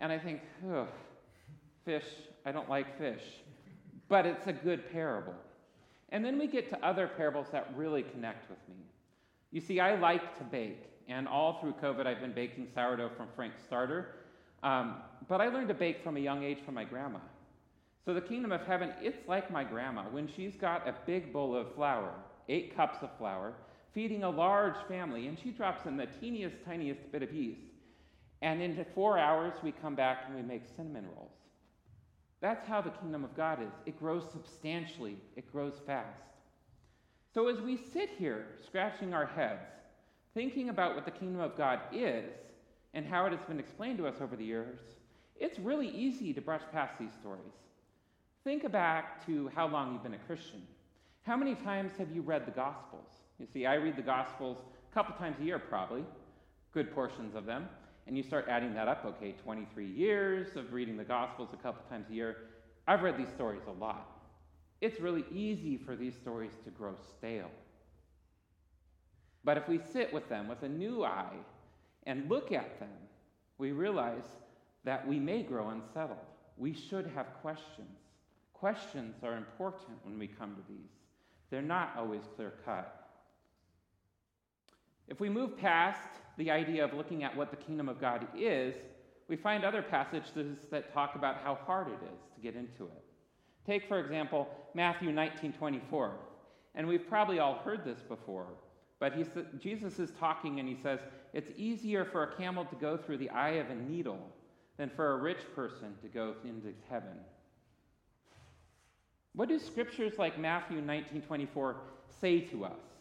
And 0.00 0.12
I 0.12 0.18
think, 0.18 0.40
ugh, 0.72 0.88
fish, 1.84 2.04
I 2.44 2.52
don't 2.52 2.68
like 2.68 2.98
fish. 2.98 3.22
But 4.08 4.26
it's 4.26 4.46
a 4.46 4.52
good 4.52 4.90
parable. 4.92 5.34
And 6.10 6.24
then 6.24 6.38
we 6.38 6.46
get 6.46 6.68
to 6.70 6.84
other 6.84 7.08
parables 7.08 7.46
that 7.52 7.72
really 7.74 8.02
connect 8.02 8.48
with 8.50 8.58
me. 8.68 8.84
You 9.50 9.60
see, 9.60 9.80
I 9.80 9.98
like 9.98 10.36
to 10.38 10.44
bake, 10.44 10.84
and 11.08 11.26
all 11.26 11.60
through 11.60 11.74
COVID, 11.82 12.06
I've 12.06 12.20
been 12.20 12.32
baking 12.32 12.68
sourdough 12.74 13.12
from 13.16 13.28
Frank's 13.34 13.62
Starter. 13.64 14.16
Um, 14.62 14.96
but 15.28 15.40
I 15.40 15.48
learned 15.48 15.68
to 15.68 15.74
bake 15.74 16.02
from 16.04 16.16
a 16.16 16.20
young 16.20 16.44
age 16.44 16.58
from 16.64 16.74
my 16.74 16.84
grandma. 16.84 17.18
So 18.04 18.14
the 18.14 18.20
kingdom 18.20 18.52
of 18.52 18.62
heaven, 18.62 18.92
it's 19.00 19.26
like 19.28 19.50
my 19.50 19.64
grandma 19.64 20.02
when 20.10 20.28
she's 20.28 20.56
got 20.56 20.88
a 20.88 20.94
big 21.06 21.32
bowl 21.32 21.56
of 21.56 21.74
flour, 21.74 22.12
eight 22.48 22.76
cups 22.76 22.98
of 23.02 23.10
flour, 23.16 23.54
feeding 23.94 24.24
a 24.24 24.30
large 24.30 24.76
family, 24.88 25.28
and 25.28 25.38
she 25.38 25.50
drops 25.50 25.86
in 25.86 25.96
the 25.96 26.06
teeniest, 26.20 26.56
tiniest 26.64 27.12
bit 27.12 27.22
of 27.22 27.32
yeast. 27.32 27.60
And 28.40 28.60
in 28.60 28.84
four 28.94 29.18
hours, 29.18 29.52
we 29.62 29.72
come 29.72 29.94
back 29.94 30.24
and 30.26 30.34
we 30.34 30.42
make 30.42 30.62
cinnamon 30.76 31.06
rolls. 31.16 31.30
That's 32.42 32.66
how 32.66 32.82
the 32.82 32.90
kingdom 32.90 33.24
of 33.24 33.34
God 33.36 33.62
is. 33.62 33.72
It 33.86 33.98
grows 33.98 34.24
substantially, 34.32 35.16
it 35.36 35.50
grows 35.50 35.74
fast. 35.86 36.20
So 37.32 37.48
as 37.48 37.62
we 37.62 37.78
sit 37.78 38.10
here 38.18 38.46
scratching 38.66 39.14
our 39.14 39.24
heads, 39.24 39.64
thinking 40.34 40.68
about 40.68 40.94
what 40.96 41.04
the 41.04 41.12
kingdom 41.12 41.40
of 41.40 41.56
God 41.56 41.78
is 41.92 42.30
and 42.92 43.06
how 43.06 43.24
it 43.26 43.32
has 43.32 43.42
been 43.46 43.60
explained 43.60 43.96
to 43.98 44.06
us 44.08 44.16
over 44.20 44.36
the 44.36 44.44
years, 44.44 44.80
it's 45.36 45.58
really 45.60 45.88
easy 45.88 46.34
to 46.34 46.40
brush 46.40 46.62
past 46.72 46.98
these 46.98 47.12
stories. 47.20 47.54
Think 48.44 48.70
back 48.72 49.24
to 49.26 49.48
how 49.54 49.68
long 49.68 49.92
you've 49.92 50.02
been 50.02 50.14
a 50.14 50.18
Christian. 50.18 50.62
How 51.22 51.36
many 51.36 51.54
times 51.54 51.92
have 51.96 52.10
you 52.10 52.22
read 52.22 52.44
the 52.44 52.50
Gospels? 52.50 53.06
You 53.38 53.46
see, 53.52 53.66
I 53.66 53.74
read 53.74 53.96
the 53.96 54.02
Gospels 54.02 54.58
a 54.90 54.94
couple 54.94 55.14
times 55.14 55.36
a 55.40 55.44
year, 55.44 55.60
probably, 55.60 56.04
good 56.74 56.92
portions 56.92 57.36
of 57.36 57.46
them. 57.46 57.68
And 58.06 58.16
you 58.16 58.22
start 58.22 58.46
adding 58.48 58.74
that 58.74 58.88
up, 58.88 59.04
okay, 59.04 59.34
23 59.42 59.86
years 59.86 60.56
of 60.56 60.72
reading 60.72 60.96
the 60.96 61.04
Gospels 61.04 61.50
a 61.52 61.56
couple 61.56 61.82
times 61.88 62.06
a 62.10 62.14
year. 62.14 62.36
I've 62.86 63.02
read 63.02 63.16
these 63.16 63.28
stories 63.28 63.62
a 63.68 63.72
lot. 63.72 64.08
It's 64.80 64.98
really 64.98 65.24
easy 65.32 65.76
for 65.76 65.94
these 65.94 66.14
stories 66.16 66.52
to 66.64 66.70
grow 66.70 66.94
stale. 67.16 67.50
But 69.44 69.56
if 69.56 69.68
we 69.68 69.78
sit 69.92 70.12
with 70.12 70.28
them 70.28 70.48
with 70.48 70.62
a 70.62 70.68
new 70.68 71.04
eye 71.04 71.36
and 72.04 72.28
look 72.28 72.52
at 72.52 72.80
them, 72.80 72.88
we 73.58 73.72
realize 73.72 74.26
that 74.84 75.06
we 75.06 75.20
may 75.20 75.42
grow 75.42 75.68
unsettled. 75.70 76.18
We 76.56 76.72
should 76.72 77.06
have 77.14 77.26
questions. 77.40 77.98
Questions 78.52 79.16
are 79.22 79.36
important 79.36 79.98
when 80.04 80.18
we 80.18 80.26
come 80.26 80.54
to 80.54 80.62
these, 80.68 80.90
they're 81.50 81.62
not 81.62 81.94
always 81.96 82.22
clear 82.36 82.54
cut. 82.64 83.01
If 85.12 85.20
we 85.20 85.28
move 85.28 85.58
past 85.58 86.08
the 86.38 86.50
idea 86.50 86.82
of 86.82 86.94
looking 86.94 87.22
at 87.22 87.36
what 87.36 87.50
the 87.50 87.56
kingdom 87.58 87.86
of 87.86 88.00
God 88.00 88.26
is, 88.34 88.74
we 89.28 89.36
find 89.36 89.62
other 89.62 89.82
passages 89.82 90.56
that 90.70 90.90
talk 90.94 91.16
about 91.16 91.36
how 91.44 91.54
hard 91.54 91.88
it 91.88 91.98
is 92.02 92.18
to 92.34 92.40
get 92.40 92.56
into 92.56 92.84
it. 92.84 93.04
Take, 93.66 93.86
for 93.86 93.98
example, 93.98 94.48
Matthew 94.72 95.12
19 95.12 95.52
24. 95.52 96.16
And 96.74 96.88
we've 96.88 97.06
probably 97.06 97.40
all 97.40 97.56
heard 97.56 97.84
this 97.84 98.00
before, 98.00 98.46
but 99.00 99.12
Jesus 99.60 99.98
is 99.98 100.12
talking 100.18 100.60
and 100.60 100.66
he 100.66 100.78
says, 100.82 101.00
It's 101.34 101.50
easier 101.58 102.06
for 102.06 102.22
a 102.22 102.34
camel 102.34 102.64
to 102.64 102.76
go 102.76 102.96
through 102.96 103.18
the 103.18 103.28
eye 103.28 103.56
of 103.60 103.68
a 103.68 103.74
needle 103.74 104.32
than 104.78 104.88
for 104.88 105.12
a 105.12 105.16
rich 105.18 105.44
person 105.54 105.94
to 106.00 106.08
go 106.08 106.36
into 106.42 106.72
heaven. 106.88 107.18
What 109.34 109.50
do 109.50 109.58
scriptures 109.58 110.14
like 110.16 110.38
Matthew 110.38 110.80
19 110.80 111.20
24 111.20 111.76
say 112.18 112.40
to 112.40 112.64
us? 112.64 112.91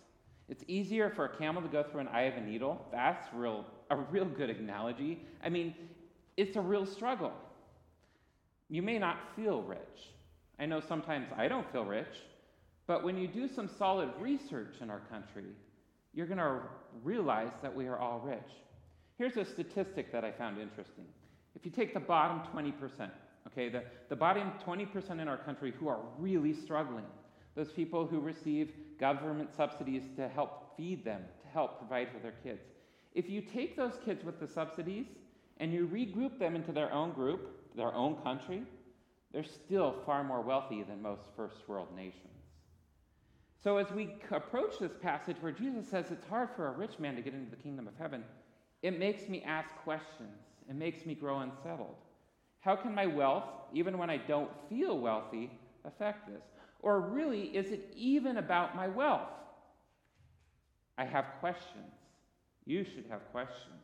It's 0.51 0.65
easier 0.67 1.10
for 1.10 1.24
a 1.24 1.38
camel 1.38 1.62
to 1.62 1.70
go 1.70 1.81
through 1.81 2.01
an 2.01 2.10
eye 2.10 2.24
of 2.24 2.36
a 2.36 2.41
needle. 2.41 2.86
That's 2.91 3.25
real, 3.34 3.65
a 3.89 3.96
real 3.96 4.25
good 4.25 4.50
analogy. 4.50 5.22
I 5.41 5.48
mean, 5.48 5.74
it's 6.36 6.58
a 6.58 6.62
real 6.62 6.86
struggle. 6.86 7.31
You 8.67 8.81
may 8.81 9.00
not 9.00 9.17
feel 9.34 9.62
rich. 9.62 9.79
I 10.60 10.65
know 10.65 10.81
sometimes 10.81 11.29
I 11.38 11.48
don't 11.48 11.72
feel 11.72 11.86
rich, 11.86 12.25
but 12.86 13.01
when 13.01 13.17
you 13.17 13.29
do 13.29 13.48
some 13.48 13.70
solid 13.79 14.10
research 14.20 14.75
in 14.81 14.89
our 14.89 15.00
country, 15.10 15.46
you're 16.13 16.27
going 16.27 16.38
to 16.38 16.60
realize 17.01 17.53
that 17.62 17.74
we 17.74 17.88
are 17.88 17.98
all 17.98 18.20
rich. 18.20 18.51
Here's 19.17 19.38
a 19.38 19.46
statistic 19.46 20.12
that 20.12 20.25
I 20.25 20.31
found 20.34 20.60
interesting. 20.60 21.05
If 21.55 21.63
you 21.63 21.72
take 21.72 21.93
the 21.93 22.01
bottom 22.01 22.41
20%, 22.53 23.10
okay, 23.48 23.70
the, 23.70 23.84
the 24.10 24.17
bottom 24.17 24.51
20% 24.67 25.12
in 25.22 25.29
our 25.29 25.38
country 25.38 25.72
who 25.79 25.88
are 25.88 26.01
really 26.20 26.53
struggling, 26.53 27.05
those 27.55 27.72
people 27.72 28.05
who 28.05 28.20
receive 28.20 28.72
government 29.00 29.53
subsidies 29.55 30.03
to 30.15 30.27
help 30.27 30.75
feed 30.77 31.03
them, 31.03 31.22
to 31.41 31.48
help 31.48 31.79
provide 31.79 32.10
for 32.12 32.20
their 32.20 32.36
kids. 32.43 32.62
If 33.13 33.29
you 33.29 33.41
take 33.41 33.75
those 33.75 34.00
kids 34.05 34.24
with 34.24 34.39
the 34.39 34.48
subsidies 34.48 35.08
and 35.58 35.74
you 35.74 35.88
regroup 35.88 36.39
them 36.39 36.55
into 36.55 36.72
their 36.72 36.91
own 36.93 37.12
group, 37.12 37.75
their 37.75 37.93
own 37.93 38.15
country, 38.17 38.63
they're 39.34 39.43
still 39.43 39.96
far 40.05 40.24
more 40.24 40.41
wealthy 40.41 40.84
than 40.84 41.01
most 41.01 41.24
first 41.36 41.67
world 41.67 41.88
nations. 41.96 42.27
So, 43.63 43.77
as 43.77 43.91
we 43.91 44.15
approach 44.31 44.79
this 44.79 44.93
passage 45.01 45.38
where 45.39 45.51
Jesus 45.51 45.88
says 45.88 46.10
it's 46.10 46.25
hard 46.25 46.50
for 46.55 46.67
a 46.67 46.72
rich 46.72 46.98
man 47.00 47.15
to 47.15 47.22
get 47.22 47.34
into 47.34 47.51
the 47.51 47.62
kingdom 47.62 47.88
of 47.88 47.93
heaven, 47.98 48.24
it 48.81 48.98
makes 48.98 49.29
me 49.29 49.43
ask 49.43 49.70
questions. 49.84 50.39
It 50.67 50.75
makes 50.75 51.05
me 51.05 51.13
grow 51.13 51.39
unsettled. 51.39 51.96
How 52.62 52.75
can 52.75 52.96
my 52.96 53.05
wealth, 53.05 53.43
even 53.74 53.98
when 53.98 54.10
I 54.10 54.17
don't 54.17 54.50
feel 54.67 54.98
wealthy, 54.98 55.51
affect 55.86 56.27
this? 56.27 56.43
Or 56.82 57.00
really, 57.00 57.44
is 57.44 57.72
it 57.72 57.94
even 57.96 58.38
about 58.38 58.76
my 58.76 58.88
wealth? 58.88 59.30
I 60.98 61.06
have 61.06 61.26
questions. 61.40 61.94
You 62.66 62.84
should 62.84 63.06
have 63.10 63.22
questions. 63.32 63.82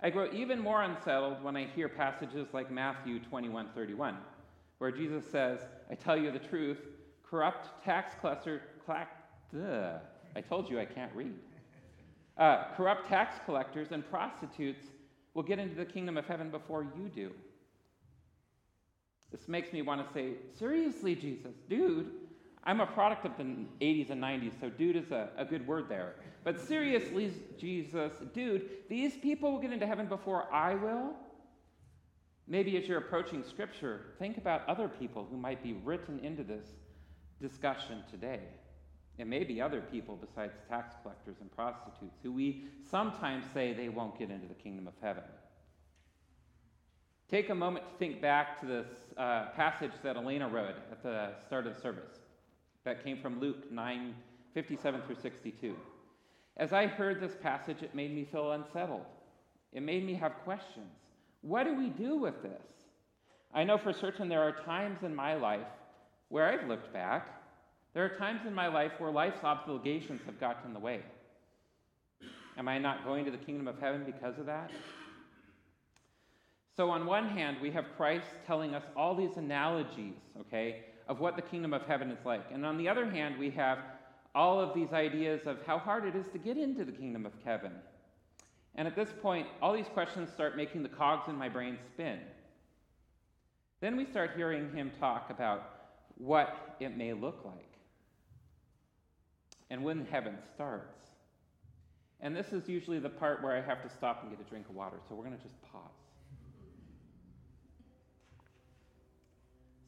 I 0.00 0.10
grow 0.10 0.28
even 0.32 0.58
more 0.58 0.82
unsettled 0.82 1.42
when 1.42 1.56
I 1.56 1.66
hear 1.66 1.88
passages 1.88 2.48
like 2.52 2.70
Matthew 2.70 3.20
21 3.20 3.70
31, 3.74 4.16
where 4.78 4.90
Jesus 4.90 5.24
says, 5.30 5.60
I 5.90 5.94
tell 5.94 6.16
you 6.16 6.30
the 6.30 6.38
truth, 6.38 6.78
corrupt 7.22 7.82
tax 7.84 8.14
collector, 8.20 8.62
clack, 8.84 9.24
I 9.54 10.40
told 10.40 10.68
you 10.68 10.80
I 10.80 10.84
can't 10.84 11.14
read. 11.14 11.34
Uh, 12.36 12.64
corrupt 12.76 13.08
tax 13.08 13.36
collectors 13.44 13.88
and 13.92 14.08
prostitutes 14.10 14.86
will 15.34 15.44
get 15.44 15.58
into 15.58 15.76
the 15.76 15.84
kingdom 15.84 16.16
of 16.16 16.26
heaven 16.26 16.50
before 16.50 16.82
you 16.82 17.08
do. 17.08 17.30
This 19.34 19.48
makes 19.48 19.72
me 19.72 19.82
want 19.82 20.06
to 20.06 20.14
say, 20.14 20.34
seriously, 20.56 21.16
Jesus, 21.16 21.56
dude, 21.68 22.08
I'm 22.62 22.80
a 22.80 22.86
product 22.86 23.26
of 23.26 23.36
the 23.36 23.42
80s 23.80 24.10
and 24.10 24.22
90s, 24.22 24.52
so 24.60 24.70
dude 24.70 24.94
is 24.94 25.10
a, 25.10 25.28
a 25.36 25.44
good 25.44 25.66
word 25.66 25.88
there. 25.88 26.14
But 26.44 26.60
seriously, 26.60 27.32
Jesus, 27.58 28.12
dude, 28.32 28.68
these 28.88 29.16
people 29.16 29.50
will 29.50 29.58
get 29.58 29.72
into 29.72 29.88
heaven 29.88 30.06
before 30.06 30.46
I 30.52 30.76
will? 30.76 31.14
Maybe 32.46 32.76
as 32.76 32.86
you're 32.86 32.98
approaching 32.98 33.42
Scripture, 33.42 34.02
think 34.20 34.36
about 34.36 34.68
other 34.68 34.86
people 34.86 35.26
who 35.28 35.36
might 35.36 35.64
be 35.64 35.72
written 35.72 36.20
into 36.20 36.44
this 36.44 36.66
discussion 37.42 38.04
today. 38.08 38.38
And 39.18 39.28
maybe 39.28 39.60
other 39.60 39.80
people 39.80 40.16
besides 40.16 40.54
tax 40.68 40.94
collectors 41.02 41.38
and 41.40 41.50
prostitutes 41.50 42.20
who 42.22 42.30
we 42.30 42.66
sometimes 42.88 43.46
say 43.52 43.72
they 43.72 43.88
won't 43.88 44.16
get 44.16 44.30
into 44.30 44.46
the 44.46 44.54
kingdom 44.54 44.86
of 44.86 44.94
heaven. 45.02 45.24
Take 47.30 47.48
a 47.48 47.54
moment 47.54 47.86
to 47.90 47.98
think 47.98 48.20
back 48.20 48.60
to 48.60 48.66
this 48.66 48.86
uh, 49.16 49.46
passage 49.56 49.92
that 50.02 50.16
Elena 50.16 50.48
read 50.48 50.74
at 50.92 51.02
the 51.02 51.30
start 51.46 51.66
of 51.66 51.74
the 51.74 51.80
service 51.80 52.20
that 52.84 53.02
came 53.02 53.20
from 53.20 53.40
Luke 53.40 53.70
9 53.72 54.14
57 54.52 55.02
through 55.06 55.16
62. 55.20 55.74
As 56.56 56.72
I 56.72 56.86
heard 56.86 57.20
this 57.20 57.34
passage, 57.42 57.82
it 57.82 57.94
made 57.94 58.14
me 58.14 58.24
feel 58.30 58.52
unsettled. 58.52 59.04
It 59.72 59.82
made 59.82 60.06
me 60.06 60.14
have 60.14 60.32
questions. 60.44 60.92
What 61.42 61.64
do 61.64 61.74
we 61.74 61.88
do 61.88 62.16
with 62.16 62.40
this? 62.42 62.62
I 63.52 63.64
know 63.64 63.78
for 63.78 63.92
certain 63.92 64.28
there 64.28 64.42
are 64.42 64.52
times 64.52 65.02
in 65.02 65.14
my 65.14 65.34
life 65.34 65.66
where 66.28 66.46
I've 66.46 66.68
looked 66.68 66.92
back. 66.92 67.42
There 67.94 68.04
are 68.04 68.16
times 68.16 68.40
in 68.46 68.54
my 68.54 68.68
life 68.68 68.92
where 68.98 69.10
life's 69.10 69.42
obligations 69.42 70.20
have 70.26 70.38
gotten 70.38 70.68
in 70.68 70.74
the 70.74 70.80
way. 70.80 71.00
Am 72.56 72.68
I 72.68 72.78
not 72.78 73.04
going 73.04 73.24
to 73.24 73.32
the 73.32 73.38
kingdom 73.38 73.66
of 73.66 73.80
heaven 73.80 74.04
because 74.04 74.38
of 74.38 74.46
that? 74.46 74.70
So, 76.76 76.90
on 76.90 77.06
one 77.06 77.28
hand, 77.28 77.58
we 77.62 77.70
have 77.70 77.84
Christ 77.96 78.26
telling 78.46 78.74
us 78.74 78.82
all 78.96 79.14
these 79.14 79.36
analogies, 79.36 80.16
okay, 80.40 80.84
of 81.06 81.20
what 81.20 81.36
the 81.36 81.42
kingdom 81.42 81.72
of 81.72 81.82
heaven 81.82 82.10
is 82.10 82.18
like. 82.24 82.44
And 82.52 82.66
on 82.66 82.76
the 82.76 82.88
other 82.88 83.08
hand, 83.08 83.38
we 83.38 83.50
have 83.50 83.78
all 84.34 84.60
of 84.60 84.74
these 84.74 84.92
ideas 84.92 85.42
of 85.46 85.58
how 85.64 85.78
hard 85.78 86.04
it 86.04 86.16
is 86.16 86.26
to 86.32 86.38
get 86.38 86.56
into 86.56 86.84
the 86.84 86.90
kingdom 86.90 87.24
of 87.24 87.32
heaven. 87.44 87.72
And 88.74 88.88
at 88.88 88.96
this 88.96 89.10
point, 89.22 89.46
all 89.62 89.72
these 89.72 89.86
questions 89.86 90.30
start 90.32 90.56
making 90.56 90.82
the 90.82 90.88
cogs 90.88 91.28
in 91.28 91.36
my 91.36 91.48
brain 91.48 91.78
spin. 91.92 92.18
Then 93.80 93.96
we 93.96 94.04
start 94.04 94.32
hearing 94.36 94.72
him 94.72 94.90
talk 94.98 95.30
about 95.30 95.70
what 96.16 96.76
it 96.80 96.96
may 96.96 97.12
look 97.12 97.42
like 97.44 97.78
and 99.70 99.84
when 99.84 100.06
heaven 100.10 100.36
starts. 100.54 100.98
And 102.20 102.34
this 102.34 102.52
is 102.52 102.68
usually 102.68 102.98
the 102.98 103.10
part 103.10 103.42
where 103.42 103.56
I 103.56 103.60
have 103.60 103.82
to 103.82 103.88
stop 103.88 104.22
and 104.22 104.30
get 104.30 104.44
a 104.44 104.48
drink 104.48 104.68
of 104.68 104.74
water, 104.74 104.96
so 105.08 105.14
we're 105.14 105.24
going 105.24 105.36
to 105.36 105.42
just 105.42 105.60
pause. 105.62 106.03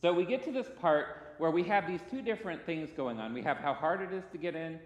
So 0.00 0.12
we 0.12 0.24
get 0.24 0.44
to 0.44 0.52
this 0.52 0.68
part 0.80 1.34
where 1.38 1.50
we 1.50 1.62
have 1.64 1.86
these 1.86 2.00
two 2.10 2.22
different 2.22 2.64
things 2.64 2.90
going 2.96 3.18
on. 3.18 3.32
We 3.32 3.42
have 3.42 3.58
how 3.58 3.74
hard 3.74 4.00
it 4.00 4.12
is 4.12 4.24
to 4.32 4.38
get 4.38 4.54
in, 4.54 4.78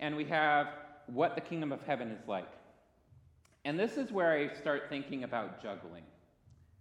and 0.00 0.16
we 0.16 0.24
have 0.24 0.68
what 1.06 1.34
the 1.34 1.40
kingdom 1.40 1.72
of 1.72 1.82
heaven 1.82 2.10
is 2.10 2.26
like. 2.26 2.48
And 3.64 3.78
this 3.78 3.96
is 3.96 4.12
where 4.12 4.32
I 4.32 4.54
start 4.54 4.84
thinking 4.88 5.24
about 5.24 5.62
juggling, 5.62 6.02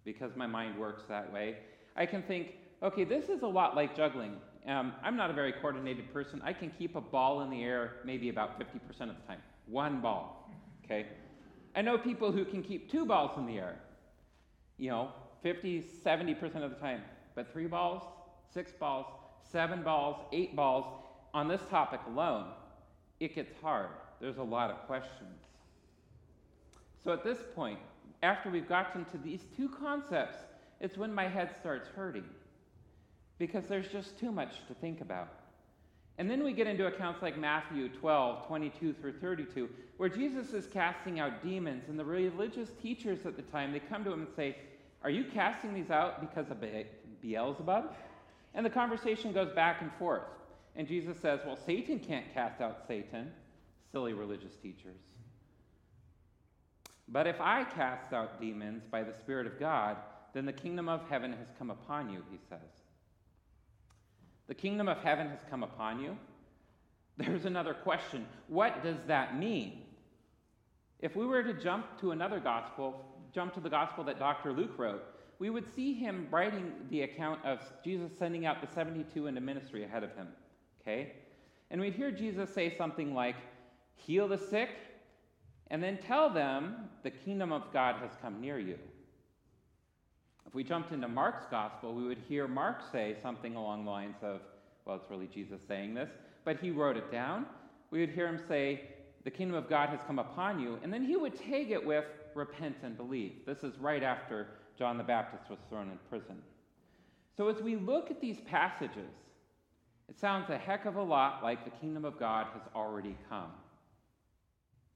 because 0.03 0.35
my 0.35 0.47
mind 0.47 0.77
works 0.77 1.03
that 1.07 1.31
way. 1.31 1.57
I 1.95 2.05
can 2.05 2.21
think, 2.23 2.55
okay, 2.81 3.03
this 3.03 3.29
is 3.29 3.41
a 3.41 3.47
lot 3.47 3.75
like 3.75 3.95
juggling. 3.95 4.35
Um, 4.67 4.93
I'm 5.03 5.15
not 5.15 5.29
a 5.29 5.33
very 5.33 5.53
coordinated 5.53 6.11
person. 6.13 6.41
I 6.43 6.53
can 6.53 6.71
keep 6.77 6.95
a 6.95 7.01
ball 7.01 7.41
in 7.41 7.49
the 7.49 7.63
air 7.63 7.95
maybe 8.05 8.29
about 8.29 8.59
50% 8.59 8.65
of 9.01 9.07
the 9.07 9.27
time. 9.27 9.39
One 9.67 10.01
ball, 10.01 10.49
okay? 10.83 11.07
I 11.75 11.81
know 11.81 11.97
people 11.97 12.31
who 12.31 12.45
can 12.45 12.61
keep 12.61 12.89
two 12.91 13.05
balls 13.05 13.31
in 13.37 13.45
the 13.45 13.57
air, 13.57 13.79
you 14.77 14.89
know, 14.89 15.11
50, 15.41 15.83
70% 16.05 16.63
of 16.63 16.71
the 16.71 16.77
time. 16.77 17.01
But 17.35 17.51
three 17.51 17.67
balls, 17.67 18.03
six 18.53 18.71
balls, 18.71 19.05
seven 19.51 19.83
balls, 19.83 20.17
eight 20.31 20.55
balls, 20.55 20.85
on 21.33 21.47
this 21.47 21.61
topic 21.69 21.99
alone, 22.07 22.45
it 23.19 23.35
gets 23.35 23.53
hard. 23.61 23.89
There's 24.21 24.37
a 24.37 24.43
lot 24.43 24.69
of 24.69 24.77
questions. 24.85 25.41
So 27.03 27.11
at 27.11 27.23
this 27.23 27.39
point, 27.55 27.79
after 28.21 28.49
we've 28.49 28.69
gotten 28.69 29.05
to 29.05 29.17
these 29.17 29.41
two 29.57 29.67
concepts, 29.67 30.37
it's 30.79 30.97
when 30.97 31.13
my 31.13 31.27
head 31.27 31.53
starts 31.59 31.89
hurting 31.95 32.25
because 33.37 33.65
there's 33.65 33.87
just 33.87 34.17
too 34.19 34.31
much 34.31 34.51
to 34.67 34.73
think 34.75 35.01
about. 35.01 35.29
And 36.17 36.29
then 36.29 36.43
we 36.43 36.53
get 36.53 36.67
into 36.67 36.85
accounts 36.85 37.21
like 37.21 37.37
Matthew 37.37 37.89
12, 37.89 38.47
22 38.47 38.93
through 38.93 39.13
32, 39.13 39.67
where 39.97 40.09
Jesus 40.09 40.53
is 40.53 40.67
casting 40.67 41.19
out 41.19 41.43
demons, 41.43 41.85
and 41.89 41.97
the 41.97 42.05
religious 42.05 42.69
teachers 42.81 43.25
at 43.25 43.35
the 43.35 43.41
time, 43.43 43.71
they 43.71 43.79
come 43.79 44.03
to 44.03 44.13
him 44.13 44.21
and 44.21 44.29
say, 44.35 44.55
Are 45.03 45.09
you 45.09 45.25
casting 45.33 45.73
these 45.73 45.89
out 45.89 46.21
because 46.21 46.49
of 46.49 46.63
Beelzebub? 47.21 47.93
And 48.53 48.65
the 48.65 48.69
conversation 48.69 49.33
goes 49.33 49.51
back 49.51 49.81
and 49.81 49.91
forth. 49.99 50.23
And 50.75 50.87
Jesus 50.87 51.17
says, 51.19 51.41
Well, 51.45 51.57
Satan 51.65 51.99
can't 51.99 52.33
cast 52.33 52.61
out 52.61 52.79
Satan, 52.87 53.31
silly 53.91 54.13
religious 54.13 54.55
teachers. 54.55 54.99
But 57.07 57.27
if 57.27 57.39
I 57.41 57.63
cast 57.63 58.13
out 58.13 58.39
demons 58.39 58.83
by 58.89 59.03
the 59.03 59.13
Spirit 59.13 59.45
of 59.45 59.59
God, 59.59 59.97
then 60.33 60.45
the 60.45 60.53
kingdom 60.53 60.89
of 60.89 61.01
heaven 61.09 61.31
has 61.31 61.47
come 61.59 61.69
upon 61.69 62.09
you, 62.09 62.23
he 62.31 62.37
says. 62.49 62.59
The 64.47 64.55
kingdom 64.55 64.87
of 64.87 64.97
heaven 64.99 65.29
has 65.29 65.39
come 65.49 65.63
upon 65.63 65.99
you. 65.99 66.17
There's 67.17 67.45
another 67.45 67.73
question. 67.73 68.25
What 68.47 68.83
does 68.83 68.97
that 69.07 69.37
mean? 69.37 69.83
If 70.99 71.15
we 71.15 71.25
were 71.25 71.43
to 71.43 71.53
jump 71.53 71.99
to 71.99 72.11
another 72.11 72.39
gospel, 72.39 73.05
jump 73.33 73.53
to 73.55 73.59
the 73.59 73.69
gospel 73.69 74.03
that 74.05 74.19
Dr. 74.19 74.53
Luke 74.53 74.77
wrote, 74.77 75.03
we 75.39 75.49
would 75.49 75.73
see 75.75 75.93
him 75.93 76.27
writing 76.31 76.71
the 76.89 77.01
account 77.01 77.43
of 77.43 77.59
Jesus 77.83 78.11
sending 78.17 78.45
out 78.45 78.61
the 78.61 78.73
72 78.73 79.27
into 79.27 79.41
ministry 79.41 79.83
ahead 79.83 80.03
of 80.03 80.15
him. 80.15 80.27
Okay? 80.81 81.13
And 81.71 81.81
we'd 81.81 81.95
hear 81.95 82.11
Jesus 82.11 82.53
say 82.53 82.75
something 82.77 83.13
like, 83.13 83.35
Heal 83.95 84.27
the 84.27 84.37
sick, 84.37 84.69
and 85.71 85.81
then 85.81 85.97
tell 85.97 86.29
them 86.29 86.89
the 87.03 87.09
kingdom 87.09 87.51
of 87.51 87.71
God 87.71 87.95
has 88.01 88.11
come 88.21 88.41
near 88.41 88.59
you. 88.59 88.77
If 90.45 90.53
we 90.53 90.63
jumped 90.63 90.91
into 90.91 91.07
Mark's 91.07 91.45
gospel, 91.49 91.93
we 91.93 92.03
would 92.03 92.17
hear 92.29 92.47
Mark 92.47 92.81
say 92.91 93.15
something 93.21 93.55
along 93.55 93.85
the 93.85 93.91
lines 93.91 94.17
of, 94.21 94.41
well, 94.85 94.97
it's 94.97 95.09
really 95.09 95.27
Jesus 95.27 95.61
saying 95.67 95.93
this, 95.93 96.09
but 96.43 96.59
he 96.59 96.69
wrote 96.69 96.97
it 96.97 97.11
down. 97.11 97.45
We 97.91 98.01
would 98.01 98.09
hear 98.09 98.27
him 98.27 98.39
say, 98.47 98.81
the 99.23 99.31
kingdom 99.31 99.55
of 99.55 99.69
God 99.69 99.89
has 99.89 100.01
come 100.05 100.19
upon 100.19 100.59
you, 100.59 100.77
and 100.83 100.91
then 100.91 101.03
he 101.03 101.15
would 101.15 101.35
tag 101.35 101.71
it 101.71 101.83
with, 101.83 102.05
repent 102.35 102.77
and 102.83 102.97
believe. 102.97 103.45
This 103.45 103.63
is 103.63 103.77
right 103.77 104.03
after 104.03 104.47
John 104.77 104.97
the 104.97 105.03
Baptist 105.03 105.49
was 105.49 105.59
thrown 105.69 105.89
in 105.89 105.99
prison. 106.09 106.41
So 107.35 107.47
as 107.47 107.61
we 107.61 107.75
look 107.75 108.11
at 108.11 108.21
these 108.21 108.39
passages, 108.41 109.11
it 110.09 110.19
sounds 110.19 110.49
a 110.49 110.57
heck 110.57 110.85
of 110.85 110.95
a 110.95 111.01
lot 111.01 111.43
like 111.43 111.63
the 111.63 111.71
kingdom 111.71 112.05
of 112.05 112.19
God 112.19 112.47
has 112.53 112.61
already 112.75 113.15
come. 113.29 113.51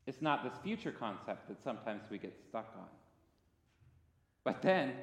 It's 0.06 0.22
not 0.22 0.44
this 0.44 0.54
future 0.64 0.92
concept 0.92 1.48
that 1.50 1.62
sometimes 1.64 2.04
we 2.10 2.18
get 2.18 2.40
stuck 2.48 2.74
on. 2.78 2.88
But 4.44 4.62
then 4.62 4.94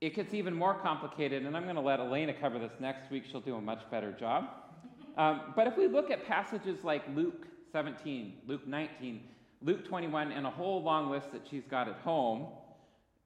it 0.00 0.16
gets 0.16 0.34
even 0.34 0.54
more 0.54 0.74
complicated, 0.74 1.44
and 1.44 1.56
I'm 1.56 1.62
going 1.62 1.76
to 1.76 1.80
let 1.80 2.00
Elena 2.00 2.34
cover 2.34 2.58
this 2.58 2.72
next 2.80 3.10
week. 3.10 3.24
She'll 3.30 3.40
do 3.40 3.54
a 3.54 3.60
much 3.60 3.88
better 3.90 4.10
job. 4.10 4.48
Um, 5.16 5.52
but 5.54 5.66
if 5.66 5.76
we 5.76 5.86
look 5.86 6.10
at 6.10 6.26
passages 6.26 6.82
like 6.82 7.02
Luke 7.14 7.46
17, 7.70 8.38
Luke 8.46 8.66
19, 8.66 9.22
Luke 9.64 9.86
21, 9.86 10.32
and 10.32 10.46
a 10.46 10.50
whole 10.50 10.82
long 10.82 11.10
list 11.10 11.32
that 11.32 11.42
she's 11.48 11.64
got 11.66 11.88
at 11.88 11.96
home, 11.96 12.46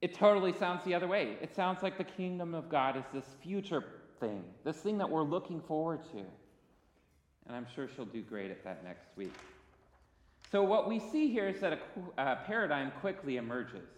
it 0.02 0.14
totally 0.14 0.52
sounds 0.52 0.84
the 0.84 0.94
other 0.94 1.08
way. 1.08 1.36
It 1.40 1.54
sounds 1.54 1.82
like 1.82 1.96
the 1.96 2.04
kingdom 2.04 2.54
of 2.54 2.68
God 2.68 2.96
is 2.96 3.04
this 3.12 3.24
future 3.42 3.82
thing, 4.20 4.44
this 4.64 4.76
thing 4.76 4.98
that 4.98 5.08
we're 5.08 5.22
looking 5.22 5.60
forward 5.62 6.04
to. 6.12 6.18
And 6.18 7.56
I'm 7.56 7.66
sure 7.74 7.88
she'll 7.88 8.04
do 8.04 8.22
great 8.22 8.50
at 8.50 8.62
that 8.64 8.84
next 8.84 9.06
week. 9.16 9.32
So, 10.50 10.62
what 10.62 10.88
we 10.88 11.00
see 11.00 11.30
here 11.30 11.48
is 11.48 11.60
that 11.60 11.72
a, 11.72 11.78
a 12.18 12.24
uh, 12.24 12.44
paradigm 12.44 12.92
quickly 13.00 13.36
emerges. 13.36 13.88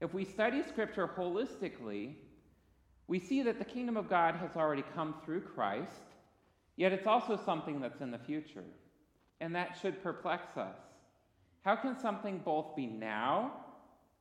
If 0.00 0.12
we 0.12 0.24
study 0.24 0.62
Scripture 0.68 1.08
holistically, 1.16 2.14
we 3.06 3.18
see 3.18 3.42
that 3.42 3.58
the 3.58 3.64
kingdom 3.64 3.96
of 3.96 4.08
God 4.08 4.34
has 4.36 4.50
already 4.56 4.84
come 4.94 5.14
through 5.24 5.40
Christ, 5.40 5.90
yet 6.76 6.92
it's 6.92 7.06
also 7.06 7.40
something 7.44 7.80
that's 7.80 8.00
in 8.00 8.10
the 8.10 8.18
future. 8.18 8.64
And 9.40 9.54
that 9.54 9.78
should 9.80 10.02
perplex 10.02 10.56
us. 10.56 10.76
How 11.64 11.76
can 11.76 11.98
something 11.98 12.40
both 12.44 12.74
be 12.76 12.86
now 12.86 13.52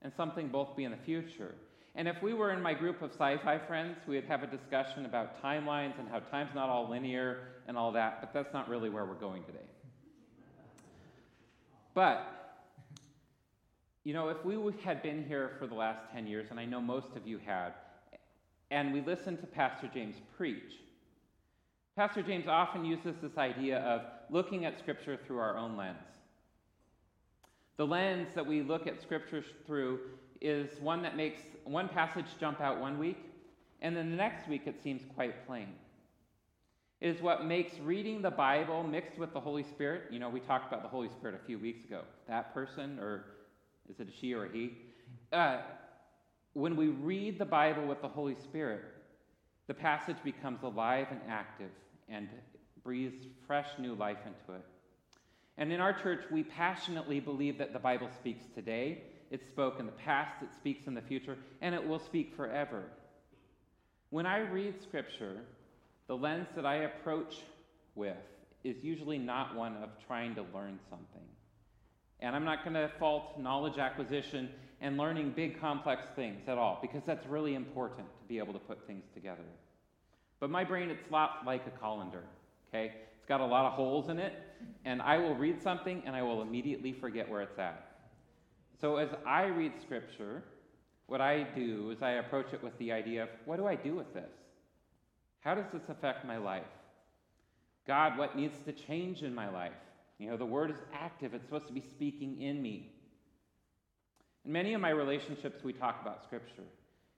and 0.01 0.13
something 0.13 0.47
both 0.47 0.75
be 0.75 0.83
in 0.83 0.91
the 0.91 0.97
future? 0.97 1.55
And 1.95 2.07
if 2.07 2.21
we 2.21 2.33
were 2.33 2.51
in 2.51 2.61
my 2.61 2.73
group 2.73 3.01
of 3.01 3.11
sci 3.11 3.37
fi 3.37 3.57
friends, 3.57 3.97
we 4.07 4.15
would 4.15 4.25
have 4.25 4.43
a 4.43 4.47
discussion 4.47 5.05
about 5.05 5.41
timelines 5.41 5.97
and 5.99 6.07
how 6.07 6.19
time's 6.19 6.53
not 6.53 6.69
all 6.69 6.89
linear 6.89 7.39
and 7.67 7.77
all 7.77 7.91
that, 7.93 8.21
but 8.21 8.33
that's 8.33 8.53
not 8.53 8.69
really 8.69 8.89
where 8.89 9.05
we're 9.05 9.15
going 9.15 9.43
today. 9.43 9.65
But 11.93 12.37
you 14.07 14.13
know, 14.13 14.29
if 14.29 14.45
we 14.45 14.57
had 14.85 15.03
been 15.03 15.25
here 15.25 15.57
for 15.59 15.67
the 15.67 15.75
last 15.75 15.99
10 16.13 16.27
years, 16.27 16.47
and 16.49 16.57
I 16.57 16.63
know 16.63 16.79
most 16.79 17.17
of 17.17 17.27
you 17.27 17.39
had, 17.45 17.73
and 18.71 18.93
we 18.93 19.01
listened 19.01 19.41
to 19.41 19.47
Pastor 19.47 19.89
James 19.93 20.15
preach, 20.37 20.79
Pastor 21.97 22.21
James 22.21 22.47
often 22.47 22.85
uses 22.85 23.15
this 23.21 23.37
idea 23.37 23.79
of 23.79 24.03
looking 24.29 24.63
at 24.63 24.79
Scripture 24.79 25.19
through 25.27 25.39
our 25.39 25.57
own 25.57 25.75
lens. 25.75 25.97
The 27.77 27.85
lens 27.85 28.29
that 28.35 28.45
we 28.45 28.61
look 28.61 28.87
at 28.87 29.01
scriptures 29.01 29.45
through 29.65 29.99
is 30.41 30.69
one 30.81 31.01
that 31.03 31.15
makes 31.15 31.41
one 31.63 31.87
passage 31.87 32.25
jump 32.39 32.59
out 32.59 32.79
one 32.79 32.97
week, 32.97 33.17
and 33.81 33.95
then 33.95 34.09
the 34.09 34.15
next 34.15 34.47
week 34.47 34.63
it 34.65 34.81
seems 34.81 35.03
quite 35.15 35.45
plain. 35.45 35.67
It 36.99 37.15
is 37.15 37.21
what 37.21 37.45
makes 37.45 37.79
reading 37.79 38.23
the 38.23 38.31
Bible 38.31 38.83
mixed 38.83 39.19
with 39.19 39.31
the 39.31 39.39
Holy 39.39 39.61
Spirit. 39.61 40.03
You 40.11 40.17
know, 40.17 40.29
we 40.29 40.39
talked 40.39 40.67
about 40.67 40.81
the 40.81 40.89
Holy 40.89 41.09
Spirit 41.09 41.39
a 41.39 41.45
few 41.45 41.59
weeks 41.59 41.85
ago. 41.85 42.01
That 42.27 42.53
person 42.55 42.97
or 42.99 43.25
is 43.87 43.99
it 43.99 44.07
a 44.09 44.11
she 44.19 44.33
or 44.33 44.45
a 44.45 44.51
he? 44.51 44.73
Uh, 45.31 45.59
when 46.53 46.75
we 46.75 46.87
read 46.87 47.37
the 47.37 47.45
Bible 47.45 47.85
with 47.85 48.01
the 48.01 48.07
Holy 48.07 48.35
Spirit, 48.35 48.81
the 49.67 49.73
passage 49.75 50.17
becomes 50.23 50.63
alive 50.63 51.07
and 51.11 51.21
active 51.29 51.69
and 52.09 52.27
breathes 52.83 53.27
fresh 53.45 53.67
new 53.77 53.93
life 53.93 54.17
into 54.25 54.57
it. 54.59 54.65
And 55.57 55.71
in 55.71 55.79
our 55.79 55.93
church, 55.93 56.21
we 56.31 56.43
passionately 56.43 57.19
believe 57.19 57.57
that 57.57 57.73
the 57.73 57.79
Bible 57.79 58.09
speaks 58.19 58.45
today, 58.53 59.01
it 59.31 59.45
spoke 59.45 59.79
in 59.79 59.85
the 59.85 59.91
past, 59.91 60.41
it 60.41 60.53
speaks 60.55 60.87
in 60.87 60.93
the 60.93 61.01
future, 61.01 61.37
and 61.61 61.73
it 61.73 61.85
will 61.85 61.99
speak 61.99 62.35
forever. 62.35 62.83
When 64.09 64.25
I 64.25 64.39
read 64.39 64.81
Scripture, 64.81 65.41
the 66.07 66.15
lens 66.15 66.47
that 66.55 66.65
I 66.65 66.75
approach 66.75 67.37
with 67.95 68.15
is 68.63 68.83
usually 68.83 69.17
not 69.17 69.55
one 69.55 69.75
of 69.77 69.89
trying 70.05 70.35
to 70.35 70.45
learn 70.53 70.79
something. 70.89 71.27
And 72.19 72.35
I'm 72.35 72.45
not 72.45 72.63
going 72.63 72.75
to 72.75 72.89
fault 72.99 73.39
knowledge 73.39 73.77
acquisition 73.77 74.49
and 74.79 74.97
learning 74.97 75.31
big 75.35 75.59
complex 75.59 76.03
things 76.15 76.47
at 76.47 76.57
all, 76.57 76.79
because 76.81 77.01
that's 77.05 77.25
really 77.27 77.55
important 77.55 78.07
to 78.21 78.27
be 78.27 78.37
able 78.37 78.53
to 78.53 78.59
put 78.59 78.85
things 78.87 79.03
together. 79.13 79.43
But 80.39 80.51
my 80.51 80.63
brain, 80.63 80.89
it's 80.89 81.03
a 81.09 81.11
lot 81.11 81.41
like 81.45 81.65
a 81.65 81.71
colander, 81.71 82.23
okay? 82.69 82.93
Got 83.27 83.41
a 83.41 83.45
lot 83.45 83.65
of 83.65 83.73
holes 83.73 84.09
in 84.09 84.19
it, 84.19 84.33
and 84.85 85.01
I 85.01 85.17
will 85.17 85.35
read 85.35 85.61
something 85.61 86.01
and 86.05 86.15
I 86.15 86.21
will 86.21 86.41
immediately 86.41 86.93
forget 86.93 87.29
where 87.29 87.41
it's 87.41 87.59
at. 87.59 87.97
So 88.79 88.97
as 88.97 89.09
I 89.25 89.45
read 89.45 89.73
scripture, 89.81 90.43
what 91.07 91.19
I 91.21 91.43
do 91.43 91.91
is 91.91 92.01
I 92.01 92.11
approach 92.11 92.53
it 92.53 92.63
with 92.63 92.77
the 92.77 92.91
idea 92.91 93.23
of 93.23 93.29
what 93.45 93.57
do 93.57 93.65
I 93.65 93.75
do 93.75 93.95
with 93.95 94.13
this? 94.13 94.31
How 95.39 95.55
does 95.55 95.65
this 95.73 95.89
affect 95.89 96.25
my 96.25 96.37
life? 96.37 96.63
God, 97.87 98.17
what 98.17 98.35
needs 98.35 98.57
to 98.65 98.73
change 98.73 99.23
in 99.23 99.33
my 99.33 99.49
life? 99.49 99.71
You 100.19 100.29
know, 100.29 100.37
the 100.37 100.45
word 100.45 100.71
is 100.71 100.77
active, 100.93 101.33
it's 101.33 101.45
supposed 101.45 101.67
to 101.67 101.73
be 101.73 101.81
speaking 101.81 102.41
in 102.41 102.61
me. 102.61 102.91
In 104.45 104.51
many 104.51 104.73
of 104.73 104.81
my 104.81 104.89
relationships, 104.89 105.63
we 105.63 105.73
talk 105.73 106.01
about 106.01 106.23
Scripture. 106.23 106.63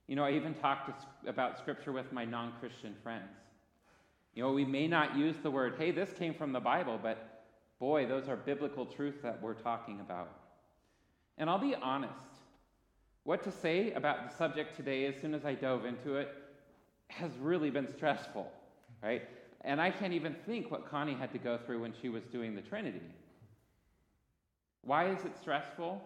You 0.08 0.15
know, 0.15 0.24
I 0.24 0.32
even 0.32 0.54
talk 0.56 0.86
to, 0.88 1.30
about 1.30 1.58
Scripture 1.60 1.91
with 1.91 2.12
my 2.12 2.26
non 2.26 2.54
Christian 2.60 2.95
friends. 3.04 3.30
You 4.39 4.45
know, 4.45 4.54
we 4.54 4.63
may 4.63 4.88
not 4.88 5.17
use 5.17 5.36
the 5.43 5.52
word, 5.52 5.75
hey, 5.78 5.91
this 5.91 6.13
came 6.13 6.34
from 6.34 6.54
the 6.54 6.62
Bible, 6.62 6.97
but 7.04 7.43
boy, 7.78 8.06
those 8.06 8.30
are 8.30 8.38
biblical 8.38 8.86
truths 8.86 9.21
that 9.21 9.41
we're 9.41 9.54
talking 9.54 9.99
about. 9.99 10.30
And 11.38 11.49
I'll 11.49 11.60
be 11.60 11.75
honest, 11.75 12.13
what 13.25 13.43
to 13.43 13.52
say 13.52 13.91
about 13.91 14.30
the 14.30 14.38
subject 14.38 14.78
today, 14.78 15.08
as 15.08 15.19
soon 15.19 15.34
as 15.34 15.43
I 15.43 15.56
dove 15.56 15.84
into 15.84 16.15
it, 16.15 16.30
has 17.10 17.32
really 17.41 17.69
been 17.69 17.86
stressful, 17.86 18.49
right? 19.04 19.23
And 19.65 19.82
I 19.82 19.91
can't 19.91 20.13
even 20.13 20.34
think 20.45 20.71
what 20.71 20.89
Connie 20.89 21.15
had 21.15 21.34
to 21.34 21.38
go 21.38 21.58
through 21.58 21.82
when 21.82 21.93
she 22.02 22.08
was 22.08 22.23
doing 22.23 22.56
the 22.56 22.62
Trinity. 22.62 23.02
Why 24.84 25.10
is 25.10 25.25
it 25.25 25.36
stressful? 25.41 26.02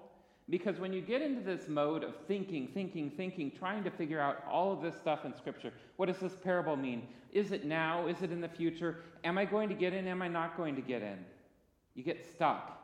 Because 0.50 0.78
when 0.78 0.92
you 0.92 1.02
get 1.02 1.22
into 1.22 1.42
this 1.42 1.70
mode 1.70 2.04
of 2.04 2.16
thinking, 2.28 2.68
thinking, 2.74 3.10
thinking, 3.12 3.52
trying 3.52 3.84
to 3.86 3.90
figure 3.90 4.20
out 4.20 4.44
all 4.50 4.74
of 4.74 4.82
this 4.82 4.96
stuff 4.98 5.24
in 5.24 5.34
Scripture, 5.34 5.72
what 5.96 6.08
does 6.08 6.20
this 6.20 6.36
parable 6.36 6.76
mean? 6.76 7.08
Is 7.32 7.52
it 7.52 7.66
now? 7.66 8.08
Is 8.08 8.22
it 8.22 8.32
in 8.32 8.42
the 8.42 8.50
future? 8.50 8.98
Am 9.24 9.38
I 9.38 9.46
going 9.46 9.70
to 9.70 9.76
get 9.76 9.94
in? 9.94 10.08
Am 10.08 10.22
I 10.22 10.28
not 10.28 10.58
going 10.58 10.76
to 10.76 10.82
get 10.82 11.02
in? 11.02 11.18
You 11.96 12.04
get 12.04 12.30
stuck. 12.34 12.80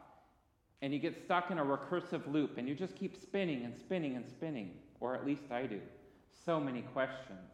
And 0.82 0.94
you 0.94 1.00
get 1.00 1.22
stuck 1.22 1.52
in 1.52 1.58
a 1.58 1.66
recursive 1.66 2.32
loop, 2.32 2.58
and 2.58 2.68
you 2.68 2.74
just 2.74 2.96
keep 2.96 3.22
spinning 3.22 3.66
and 3.66 3.76
spinning 3.76 4.16
and 4.16 4.26
spinning, 4.26 4.72
or 5.02 5.14
at 5.14 5.26
least 5.26 5.52
I 5.52 5.66
do. 5.66 5.82
So 6.46 6.62
many 6.62 6.82
questions. 6.82 7.52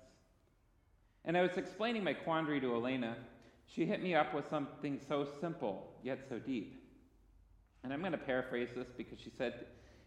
And 1.26 1.36
I 1.36 1.42
was 1.42 1.58
explaining 1.58 2.04
my 2.04 2.14
quandary 2.14 2.62
to 2.62 2.76
Elena. 2.76 3.18
She 3.66 3.88
hit 3.88 4.04
me 4.04 4.14
up 4.14 4.36
with 4.36 4.48
something 4.48 5.00
so 5.08 5.28
simple, 5.42 5.92
yet 6.04 6.20
so 6.30 6.38
deep. 6.38 6.84
And 7.84 7.92
I'm 7.92 8.02
going 8.02 8.12
to 8.12 8.18
paraphrase 8.20 8.70
this 8.76 8.90
because 8.96 9.20
she 9.20 9.32
said 9.36 9.66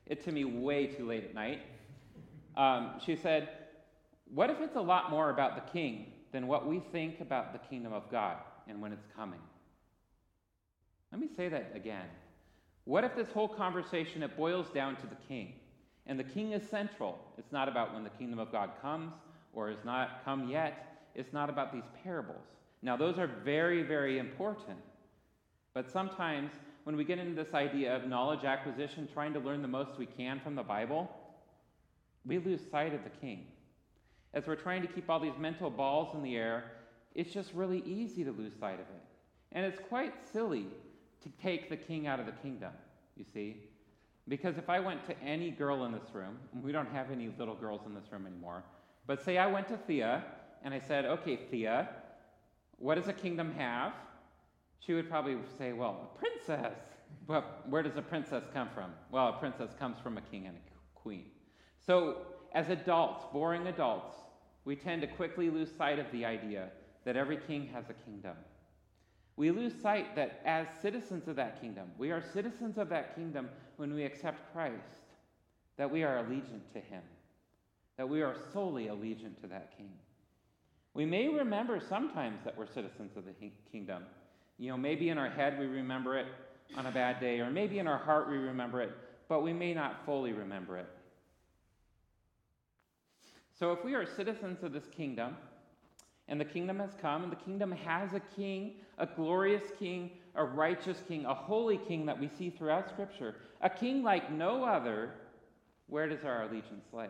it 0.08 0.24
to 0.24 0.32
me 0.32 0.44
way 0.44 0.86
too 0.86 1.06
late 1.06 1.24
at 1.24 1.34
night. 1.34 1.60
Um, 2.56 2.92
she 3.04 3.16
said, 3.16 3.48
What 4.34 4.50
if 4.50 4.60
it's 4.60 4.76
a 4.76 4.80
lot 4.80 5.10
more 5.10 5.30
about 5.30 5.54
the 5.54 5.72
king 5.72 6.12
than 6.32 6.46
what 6.46 6.66
we 6.66 6.80
think 6.92 7.20
about 7.20 7.52
the 7.52 7.58
kingdom 7.58 7.92
of 7.92 8.10
God 8.10 8.36
and 8.66 8.80
when 8.80 8.92
it's 8.92 9.06
coming? 9.16 9.40
Let 11.12 11.20
me 11.20 11.28
say 11.36 11.48
that 11.48 11.72
again. 11.74 12.06
What 12.84 13.04
if 13.04 13.14
this 13.14 13.28
whole 13.30 13.48
conversation 13.48 14.22
it 14.22 14.36
boils 14.36 14.70
down 14.70 14.96
to 14.96 15.06
the 15.06 15.16
king? 15.28 15.54
And 16.06 16.18
the 16.18 16.24
king 16.24 16.52
is 16.52 16.66
central. 16.68 17.18
It's 17.36 17.52
not 17.52 17.68
about 17.68 17.92
when 17.92 18.02
the 18.02 18.10
kingdom 18.10 18.38
of 18.38 18.50
God 18.50 18.70
comes 18.80 19.12
or 19.52 19.70
is 19.70 19.78
not 19.84 20.24
come 20.24 20.48
yet. 20.48 21.06
It's 21.14 21.32
not 21.32 21.50
about 21.50 21.72
these 21.72 21.84
parables. 22.02 22.46
Now, 22.80 22.96
those 22.96 23.18
are 23.18 23.26
very, 23.26 23.82
very 23.82 24.18
important. 24.18 24.78
But 25.74 25.90
sometimes 25.90 26.50
when 26.88 26.96
we 26.96 27.04
get 27.04 27.18
into 27.18 27.34
this 27.34 27.52
idea 27.52 27.94
of 27.94 28.08
knowledge 28.08 28.44
acquisition, 28.44 29.06
trying 29.12 29.34
to 29.34 29.40
learn 29.40 29.60
the 29.60 29.68
most 29.68 29.98
we 29.98 30.06
can 30.06 30.40
from 30.40 30.54
the 30.54 30.62
Bible, 30.62 31.06
we 32.24 32.38
lose 32.38 32.62
sight 32.70 32.94
of 32.94 33.04
the 33.04 33.10
king. 33.10 33.44
As 34.32 34.46
we're 34.46 34.56
trying 34.56 34.80
to 34.80 34.88
keep 34.88 35.10
all 35.10 35.20
these 35.20 35.36
mental 35.38 35.68
balls 35.68 36.14
in 36.14 36.22
the 36.22 36.34
air, 36.34 36.64
it's 37.14 37.30
just 37.30 37.52
really 37.52 37.82
easy 37.84 38.24
to 38.24 38.32
lose 38.32 38.54
sight 38.58 38.76
of 38.76 38.86
it. 38.88 39.02
And 39.52 39.66
it's 39.66 39.78
quite 39.78 40.14
silly 40.32 40.66
to 41.22 41.28
take 41.42 41.68
the 41.68 41.76
king 41.76 42.06
out 42.06 42.20
of 42.20 42.24
the 42.24 42.32
kingdom, 42.32 42.72
you 43.16 43.24
see? 43.34 43.64
Because 44.26 44.56
if 44.56 44.70
I 44.70 44.80
went 44.80 45.04
to 45.08 45.22
any 45.22 45.50
girl 45.50 45.84
in 45.84 45.92
this 45.92 46.14
room, 46.14 46.38
we 46.62 46.72
don't 46.72 46.88
have 46.88 47.10
any 47.10 47.30
little 47.38 47.54
girls 47.54 47.82
in 47.84 47.94
this 47.94 48.10
room 48.10 48.26
anymore, 48.26 48.64
but 49.06 49.22
say 49.22 49.36
I 49.36 49.46
went 49.46 49.68
to 49.68 49.76
Thea 49.76 50.24
and 50.64 50.72
I 50.72 50.80
said, 50.80 51.04
Okay, 51.04 51.36
Thea, 51.50 51.90
what 52.78 52.94
does 52.94 53.08
a 53.08 53.12
kingdom 53.12 53.52
have? 53.58 53.92
She 54.78 54.94
would 54.94 55.08
probably 55.08 55.36
say, 55.58 55.72
Well, 55.72 56.10
a 56.14 56.18
princess. 56.18 56.78
Well, 57.26 57.44
where 57.68 57.82
does 57.82 57.96
a 57.96 58.02
princess 58.02 58.44
come 58.52 58.68
from? 58.74 58.92
Well, 59.10 59.28
a 59.28 59.32
princess 59.32 59.70
comes 59.78 59.98
from 59.98 60.18
a 60.18 60.20
king 60.20 60.46
and 60.46 60.56
a 60.56 60.60
queen. 60.94 61.26
So, 61.84 62.26
as 62.54 62.68
adults, 62.70 63.24
boring 63.32 63.66
adults, 63.66 64.14
we 64.64 64.76
tend 64.76 65.02
to 65.02 65.08
quickly 65.08 65.50
lose 65.50 65.70
sight 65.76 65.98
of 65.98 66.06
the 66.12 66.24
idea 66.24 66.68
that 67.04 67.16
every 67.16 67.38
king 67.38 67.68
has 67.72 67.84
a 67.88 67.94
kingdom. 67.94 68.36
We 69.36 69.50
lose 69.50 69.72
sight 69.80 70.16
that 70.16 70.42
as 70.44 70.66
citizens 70.82 71.28
of 71.28 71.36
that 71.36 71.60
kingdom, 71.60 71.90
we 71.96 72.10
are 72.10 72.20
citizens 72.20 72.76
of 72.76 72.88
that 72.88 73.14
kingdom 73.14 73.48
when 73.76 73.94
we 73.94 74.04
accept 74.04 74.52
Christ, 74.52 75.06
that 75.76 75.90
we 75.90 76.02
are 76.02 76.24
allegiant 76.24 76.72
to 76.72 76.80
him, 76.80 77.02
that 77.96 78.08
we 78.08 78.20
are 78.20 78.34
solely 78.52 78.86
allegiant 78.86 79.40
to 79.42 79.46
that 79.46 79.76
king. 79.76 79.92
We 80.92 81.06
may 81.06 81.28
remember 81.28 81.80
sometimes 81.80 82.40
that 82.44 82.58
we're 82.58 82.66
citizens 82.66 83.16
of 83.16 83.24
the 83.24 83.50
kingdom. 83.70 84.02
You 84.58 84.70
know, 84.70 84.76
maybe 84.76 85.08
in 85.08 85.18
our 85.18 85.30
head 85.30 85.58
we 85.58 85.66
remember 85.66 86.18
it 86.18 86.26
on 86.76 86.86
a 86.86 86.90
bad 86.90 87.20
day, 87.20 87.40
or 87.40 87.50
maybe 87.50 87.78
in 87.78 87.86
our 87.86 87.98
heart 87.98 88.28
we 88.28 88.36
remember 88.36 88.82
it, 88.82 88.92
but 89.28 89.42
we 89.42 89.52
may 89.52 89.72
not 89.72 90.04
fully 90.04 90.32
remember 90.32 90.76
it. 90.76 90.88
So 93.58 93.72
if 93.72 93.84
we 93.84 93.94
are 93.94 94.04
citizens 94.04 94.62
of 94.62 94.72
this 94.72 94.86
kingdom, 94.86 95.36
and 96.28 96.40
the 96.40 96.44
kingdom 96.44 96.78
has 96.78 96.90
come, 97.00 97.22
and 97.22 97.32
the 97.32 97.36
kingdom 97.36 97.72
has 97.72 98.12
a 98.12 98.20
king, 98.20 98.74
a 98.98 99.06
glorious 99.06 99.62
king, 99.78 100.10
a 100.34 100.44
righteous 100.44 101.02
king, 101.08 101.24
a 101.24 101.34
holy 101.34 101.78
king 101.78 102.04
that 102.06 102.18
we 102.18 102.28
see 102.28 102.50
throughout 102.50 102.88
Scripture, 102.88 103.36
a 103.62 103.70
king 103.70 104.02
like 104.02 104.30
no 104.30 104.64
other, 104.64 105.12
where 105.86 106.08
does 106.08 106.24
our 106.24 106.42
allegiance 106.42 106.84
lay? 106.92 107.08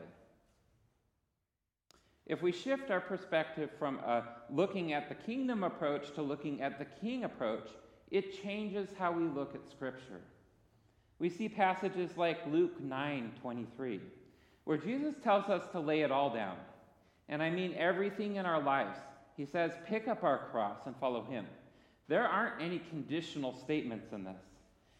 If 2.28 2.42
we 2.42 2.52
shift 2.52 2.90
our 2.90 3.00
perspective 3.00 3.70
from 3.78 3.98
a 3.98 4.24
looking 4.50 4.92
at 4.92 5.08
the 5.08 5.14
kingdom 5.14 5.64
approach 5.64 6.14
to 6.14 6.22
looking 6.22 6.60
at 6.60 6.78
the 6.78 6.84
king 6.84 7.24
approach, 7.24 7.68
it 8.10 8.42
changes 8.42 8.88
how 8.98 9.12
we 9.12 9.24
look 9.24 9.54
at 9.54 9.68
Scripture. 9.68 10.20
We 11.18 11.30
see 11.30 11.48
passages 11.48 12.16
like 12.16 12.46
Luke 12.46 12.80
9 12.80 13.32
23, 13.40 14.00
where 14.64 14.78
Jesus 14.78 15.14
tells 15.24 15.48
us 15.48 15.62
to 15.72 15.80
lay 15.80 16.02
it 16.02 16.12
all 16.12 16.32
down. 16.32 16.56
And 17.28 17.42
I 17.42 17.50
mean 17.50 17.74
everything 17.76 18.36
in 18.36 18.46
our 18.46 18.62
lives 18.62 18.98
he 19.38 19.46
says, 19.46 19.70
pick 19.86 20.08
up 20.08 20.24
our 20.24 20.48
cross 20.50 20.80
and 20.84 20.96
follow 20.96 21.22
him. 21.22 21.46
There 22.08 22.26
aren't 22.26 22.60
any 22.60 22.80
conditional 22.80 23.54
statements 23.54 24.12
in 24.12 24.24
this. 24.24 24.42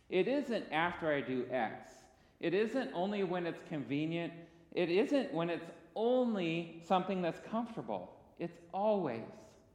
It 0.08 0.28
isn't 0.28 0.66
after 0.70 1.12
I 1.12 1.20
do 1.20 1.44
X. 1.50 1.90
It 2.38 2.54
isn't 2.54 2.90
only 2.94 3.24
when 3.24 3.48
it's 3.48 3.60
convenient. 3.68 4.32
It 4.72 4.90
isn't 4.90 5.34
when 5.34 5.50
it's 5.50 5.68
only 5.98 6.80
something 6.87 7.20
that's 7.20 7.40
comfortable. 7.50 8.14
It's 8.38 8.56
always 8.72 9.26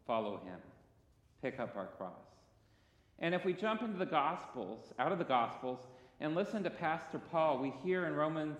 follow 0.07 0.37
him. 0.37 0.57
Pick 1.41 1.59
up 1.59 1.75
our 1.75 1.87
cross. 1.97 2.11
And 3.19 3.35
if 3.35 3.43
we 3.43 3.53
jump 3.53 3.81
into 3.81 3.97
the 3.97 4.05
Gospels, 4.05 4.93
out 4.97 5.11
of 5.11 5.19
the 5.19 5.25
Gospels, 5.25 5.79
and 6.21 6.33
listen 6.33 6.63
to 6.63 6.69
Pastor 6.69 7.19
Paul, 7.19 7.59
we 7.59 7.73
hear 7.83 8.07
in 8.07 8.13
Romans, 8.13 8.59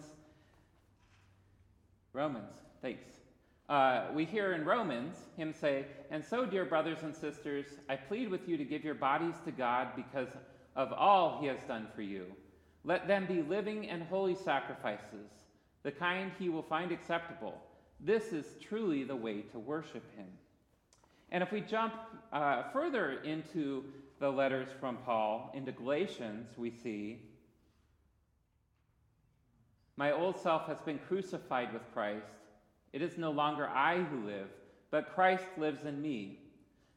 Romans, 2.12 2.54
thanks. 2.82 3.08
Uh, 3.69 4.08
we 4.13 4.26
hear 4.26 4.54
in 4.54 4.65
Romans 4.65 5.15
him 5.38 5.54
say, 5.54 5.86
And 6.12 6.23
so, 6.23 6.45
dear 6.45 6.65
brothers 6.65 6.99
and 7.04 7.15
sisters, 7.15 7.65
I 7.88 7.95
plead 7.95 8.30
with 8.30 8.47
you 8.47 8.58
to 8.58 8.65
give 8.65 8.84
your 8.84 8.93
bodies 8.93 9.36
to 9.45 9.52
God 9.52 9.89
because 9.95 10.28
of 10.76 10.91
all 10.91 11.39
he 11.39 11.47
has 11.47 11.63
done 11.65 11.88
for 11.95 12.02
you. 12.02 12.26
Let 12.84 13.08
them 13.08 13.26
be 13.26 13.41
living 13.41 13.89
and 13.89 14.04
holy 14.04 14.36
sacrifices, 14.36 15.30
the 15.84 15.91
kind 15.91 16.32
he 16.39 16.50
will 16.50 16.63
find 16.63 16.91
acceptable. 16.91 17.62
This 18.00 18.34
is 18.34 18.46
truly 18.62 19.04
the 19.04 19.15
way 19.15 19.41
to 19.52 19.60
worship 19.60 20.04
him. 20.15 20.28
And 21.32 21.43
if 21.43 21.52
we 21.52 21.62
jump 21.62 21.93
uh, 22.32 22.63
further 22.72 23.22
into 23.24 23.84
the 24.19 24.30
letters 24.30 24.69
from 24.80 24.98
Paul, 24.98 25.52
into 25.54 25.72
Galatians, 25.72 26.50
we 26.58 26.72
see, 26.72 27.19
My 29.98 30.12
old 30.12 30.38
self 30.39 30.67
has 30.67 30.80
been 30.86 31.00
crucified 31.00 31.72
with 31.74 31.82
Christ. 31.93 32.26
It 32.93 33.02
is 33.02 33.17
no 33.17 33.32
longer 33.32 33.67
I 33.67 34.04
who 34.04 34.26
live, 34.26 34.48
but 34.91 35.13
Christ 35.13 35.46
lives 35.58 35.86
in 35.86 36.02
me. 36.02 36.39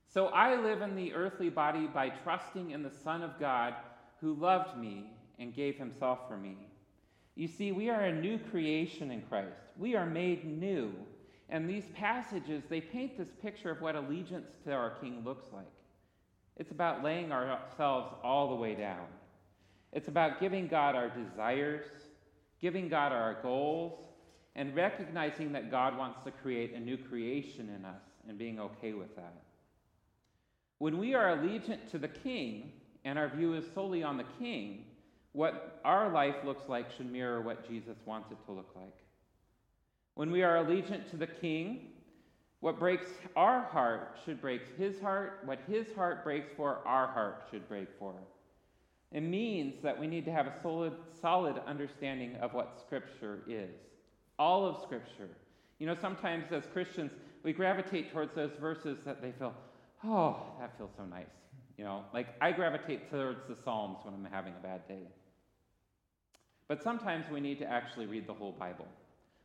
So 0.06 0.26
I 0.26 0.54
live 0.56 0.82
in 0.82 0.94
the 0.94 1.12
earthly 1.14 1.48
body 1.48 1.86
by 1.86 2.10
trusting 2.10 2.70
in 2.70 2.82
the 2.82 2.90
Son 2.90 3.22
of 3.22 3.38
God 3.40 3.74
who 4.20 4.34
loved 4.34 4.78
me 4.78 5.10
and 5.38 5.54
gave 5.54 5.76
himself 5.76 6.20
for 6.28 6.36
me. 6.36 6.56
You 7.36 7.48
see, 7.48 7.70
we 7.70 7.90
are 7.90 8.04
a 8.04 8.12
new 8.14 8.38
creation 8.38 9.10
in 9.10 9.20
Christ. 9.22 9.60
We 9.78 9.94
are 9.94 10.06
made 10.06 10.44
new. 10.44 10.92
And 11.50 11.68
these 11.68 11.84
passages, 11.94 12.64
they 12.68 12.80
paint 12.80 13.18
this 13.18 13.28
picture 13.42 13.70
of 13.70 13.80
what 13.82 13.94
allegiance 13.94 14.56
to 14.64 14.72
our 14.72 14.90
King 14.98 15.22
looks 15.24 15.52
like. 15.52 15.66
It's 16.56 16.70
about 16.70 17.04
laying 17.04 17.30
ourselves 17.30 18.14
all 18.24 18.48
the 18.48 18.54
way 18.56 18.74
down. 18.74 19.06
It's 19.92 20.08
about 20.08 20.40
giving 20.40 20.66
God 20.66 20.96
our 20.96 21.10
desires, 21.10 21.84
giving 22.60 22.88
God 22.88 23.12
our 23.12 23.38
goals, 23.42 24.00
and 24.54 24.74
recognizing 24.74 25.52
that 25.52 25.70
God 25.70 25.96
wants 25.96 26.24
to 26.24 26.30
create 26.30 26.72
a 26.72 26.80
new 26.80 26.96
creation 26.96 27.68
in 27.68 27.84
us 27.84 28.02
and 28.26 28.38
being 28.38 28.58
okay 28.58 28.94
with 28.94 29.14
that. 29.16 29.42
When 30.78 30.98
we 30.98 31.14
are 31.14 31.36
allegiant 31.36 31.90
to 31.90 31.98
the 31.98 32.08
king 32.08 32.72
and 33.04 33.18
our 33.18 33.28
view 33.28 33.54
is 33.54 33.64
solely 33.74 34.02
on 34.02 34.16
the 34.16 34.24
king, 34.38 34.85
what 35.36 35.80
our 35.84 36.10
life 36.10 36.36
looks 36.46 36.66
like 36.66 36.90
should 36.90 37.12
mirror 37.12 37.42
what 37.42 37.68
Jesus 37.68 37.98
wants 38.06 38.32
it 38.32 38.38
to 38.46 38.52
look 38.52 38.70
like. 38.74 38.94
When 40.14 40.30
we 40.30 40.42
are 40.42 40.64
allegiant 40.64 41.10
to 41.10 41.18
the 41.18 41.26
king, 41.26 41.90
what 42.60 42.78
breaks 42.78 43.08
our 43.36 43.62
heart 43.64 44.18
should 44.24 44.40
break 44.40 44.62
his 44.78 44.98
heart. 44.98 45.42
What 45.44 45.58
his 45.68 45.92
heart 45.94 46.24
breaks 46.24 46.48
for, 46.56 46.78
our 46.86 47.06
heart 47.06 47.48
should 47.50 47.68
break 47.68 47.88
for. 47.98 48.14
It 49.12 49.20
means 49.20 49.74
that 49.82 50.00
we 50.00 50.06
need 50.06 50.24
to 50.24 50.32
have 50.32 50.46
a 50.46 50.54
solid, 50.62 50.94
solid 51.20 51.60
understanding 51.66 52.36
of 52.36 52.54
what 52.54 52.80
Scripture 52.80 53.42
is 53.46 53.74
all 54.38 54.66
of 54.66 54.82
Scripture. 54.82 55.28
You 55.78 55.86
know, 55.86 55.96
sometimes 56.00 56.46
as 56.50 56.64
Christians, 56.72 57.12
we 57.42 57.52
gravitate 57.52 58.10
towards 58.10 58.34
those 58.34 58.52
verses 58.58 58.98
that 59.04 59.20
they 59.20 59.32
feel, 59.32 59.54
oh, 60.02 60.36
that 60.60 60.76
feels 60.78 60.92
so 60.96 61.04
nice. 61.04 61.26
You 61.76 61.84
know, 61.84 62.04
like 62.14 62.28
I 62.40 62.52
gravitate 62.52 63.10
towards 63.10 63.46
the 63.48 63.56
Psalms 63.62 63.98
when 64.02 64.14
I'm 64.14 64.26
having 64.32 64.54
a 64.58 64.62
bad 64.62 64.88
day. 64.88 65.08
But 66.68 66.82
sometimes 66.82 67.26
we 67.30 67.40
need 67.40 67.58
to 67.60 67.66
actually 67.66 68.06
read 68.06 68.26
the 68.26 68.34
whole 68.34 68.52
Bible, 68.52 68.88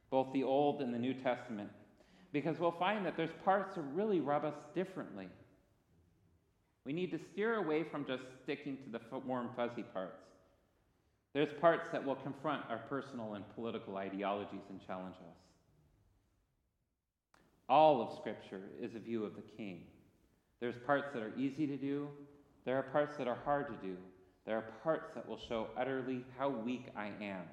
both 0.10 0.34
the 0.34 0.44
Old 0.44 0.82
and 0.82 0.94
the 0.94 1.00
New 1.00 1.14
Testament, 1.14 1.70
because 2.34 2.60
we'll 2.60 2.72
find 2.72 3.06
that 3.06 3.16
there's 3.16 3.34
parts 3.46 3.76
that 3.76 3.84
really 3.94 4.20
rub 4.20 4.46
us 4.46 4.56
differently. 4.74 5.30
We 6.86 6.94
need 6.94 7.12
to 7.12 7.20
steer 7.32 7.56
away 7.56 7.84
from 7.84 8.06
just 8.06 8.24
sticking 8.44 8.78
to 8.78 8.90
the 8.90 9.20
warm, 9.20 9.50
fuzzy 9.56 9.84
parts. 9.84 10.24
There's 11.34 11.54
parts 11.62 11.90
that 11.92 12.04
will 12.04 12.16
confront 12.16 12.64
our 12.70 12.80
personal 12.90 13.36
and 13.36 13.46
political 13.56 13.98
ideologies 13.98 14.64
and 14.70 14.86
challenge 14.86 15.16
us. 15.16 15.38
All 17.70 18.02
of 18.02 18.18
Scripture 18.18 18.64
is 18.82 18.96
a 18.96 19.00
view 19.00 19.24
of 19.24 19.36
the 19.36 19.44
King. 19.56 19.84
There's 20.60 20.76
parts 20.86 21.14
that 21.14 21.22
are 21.22 21.32
easy 21.38 21.68
to 21.68 21.78
do, 21.78 22.10
there 22.66 22.78
are 22.78 22.84
parts 22.84 23.18
that 23.18 23.28
are 23.28 23.38
hard 23.46 23.68
to 23.68 23.88
do, 23.88 23.96
there 24.46 24.58
are 24.58 24.66
parts 24.84 25.12
that 25.16 25.28
will 25.28 25.40
show 25.40 25.68
utterly 25.78 26.26
how 26.38 26.50
weak 26.50 26.88
I 26.96 27.12
am. 27.22 27.44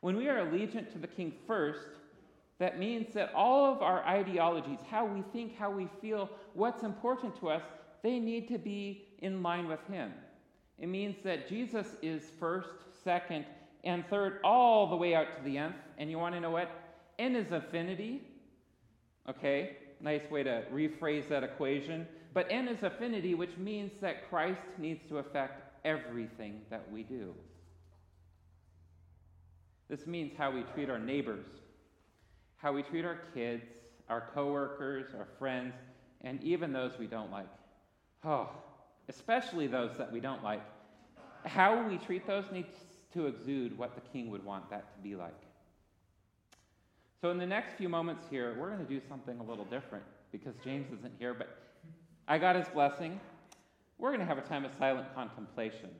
When 0.00 0.16
we 0.16 0.28
are 0.28 0.46
allegiant 0.46 0.92
to 0.92 0.98
the 0.98 1.08
King 1.08 1.32
first, 1.46 1.88
that 2.58 2.78
means 2.78 3.12
that 3.14 3.32
all 3.34 3.72
of 3.72 3.82
our 3.82 4.04
ideologies, 4.04 4.78
how 4.90 5.04
we 5.04 5.22
think, 5.32 5.56
how 5.56 5.70
we 5.70 5.88
feel, 6.00 6.30
what's 6.54 6.82
important 6.82 7.38
to 7.40 7.48
us, 7.48 7.62
they 8.02 8.18
need 8.18 8.48
to 8.48 8.58
be 8.58 9.08
in 9.20 9.42
line 9.42 9.68
with 9.68 9.84
Him. 9.88 10.12
It 10.78 10.88
means 10.88 11.16
that 11.24 11.48
Jesus 11.48 11.96
is 12.02 12.30
first, 12.38 12.68
second, 13.04 13.44
and 13.84 14.04
third, 14.08 14.40
all 14.44 14.88
the 14.88 14.96
way 14.96 15.14
out 15.14 15.26
to 15.36 15.42
the 15.44 15.58
nth. 15.58 15.76
And 15.98 16.10
you 16.10 16.18
want 16.18 16.34
to 16.34 16.40
know 16.40 16.50
what? 16.50 16.70
N 17.18 17.34
is 17.34 17.50
affinity. 17.50 18.22
Okay, 19.28 19.76
nice 20.00 20.28
way 20.30 20.42
to 20.44 20.62
rephrase 20.72 21.28
that 21.28 21.42
equation. 21.42 22.06
But 22.34 22.46
N 22.50 22.68
is 22.68 22.82
affinity, 22.82 23.34
which 23.34 23.56
means 23.56 23.92
that 24.00 24.28
Christ 24.28 24.60
needs 24.78 25.00
to 25.08 25.18
affect 25.18 25.67
everything 25.84 26.60
that 26.70 26.90
we 26.92 27.02
do. 27.02 27.34
This 29.88 30.06
means 30.06 30.32
how 30.36 30.50
we 30.50 30.62
treat 30.74 30.90
our 30.90 30.98
neighbors, 30.98 31.46
how 32.56 32.72
we 32.72 32.82
treat 32.82 33.04
our 33.04 33.18
kids, 33.34 33.64
our 34.08 34.28
coworkers, 34.34 35.14
our 35.18 35.28
friends, 35.38 35.74
and 36.22 36.42
even 36.42 36.72
those 36.72 36.98
we 36.98 37.06
don't 37.06 37.30
like. 37.30 37.48
Oh, 38.24 38.50
especially 39.08 39.66
those 39.66 39.96
that 39.96 40.12
we 40.12 40.20
don't 40.20 40.42
like. 40.44 40.62
How 41.46 41.86
we 41.88 41.96
treat 41.98 42.26
those 42.26 42.44
needs 42.52 42.72
to 43.14 43.26
exude 43.26 43.76
what 43.78 43.94
the 43.94 44.00
king 44.12 44.30
would 44.30 44.44
want 44.44 44.68
that 44.70 44.94
to 44.94 45.02
be 45.02 45.14
like. 45.14 45.40
So, 47.20 47.30
in 47.30 47.38
the 47.38 47.46
next 47.46 47.74
few 47.76 47.88
moments 47.88 48.24
here, 48.30 48.56
we're 48.58 48.68
going 48.70 48.84
to 48.84 48.92
do 48.92 49.00
something 49.08 49.38
a 49.40 49.42
little 49.42 49.64
different 49.64 50.04
because 50.30 50.54
James 50.62 50.86
isn't 50.98 51.14
here, 51.18 51.34
but 51.34 51.48
I 52.28 52.38
got 52.38 52.54
his 52.54 52.68
blessing. 52.68 53.18
We're 53.98 54.10
going 54.10 54.20
to 54.20 54.26
have 54.26 54.38
a 54.38 54.48
time 54.48 54.64
of 54.64 54.70
silent 54.78 55.12
contemplation. 55.14 55.90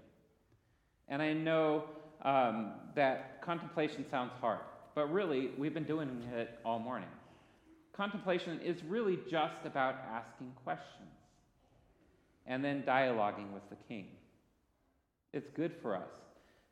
And 1.08 1.20
I 1.20 1.32
know 1.32 1.84
um, 2.22 2.72
that 2.94 3.42
contemplation 3.42 4.04
sounds 4.10 4.32
hard, 4.40 4.60
but 4.94 5.12
really, 5.12 5.50
we've 5.58 5.74
been 5.74 5.84
doing 5.84 6.22
it 6.32 6.58
all 6.64 6.78
morning. 6.78 7.08
Contemplation 7.92 8.60
is 8.60 8.84
really 8.84 9.18
just 9.28 9.64
about 9.64 9.96
asking 10.12 10.52
questions 10.62 11.08
and 12.46 12.64
then 12.64 12.82
dialoguing 12.82 13.52
with 13.52 13.68
the 13.68 13.76
king. 13.88 14.06
It's 15.32 15.50
good 15.50 15.72
for 15.82 15.96
us. 15.96 16.10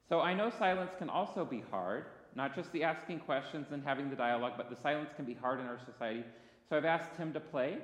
So 0.09 0.21
I 0.21 0.33
know 0.33 0.51
silence 0.59 0.93
can 0.99 1.11
also 1.11 1.45
be 1.45 1.63
hard, 1.71 2.05
not 2.37 2.55
just 2.55 2.71
the 2.73 2.85
asking 2.85 3.21
questions 3.21 3.67
and 3.73 3.83
having 3.85 4.09
the 4.09 4.17
dialogue, 4.17 4.53
but 4.57 4.71
the 4.71 4.77
silence 4.77 5.11
can 5.17 5.25
be 5.25 5.35
hard 5.35 5.59
in 5.59 5.67
our 5.67 5.81
society. 5.85 6.23
So 6.69 6.77
I've 6.77 6.85
asked 6.85 7.17
him 7.17 7.33
to 7.33 7.41
play 7.41 7.79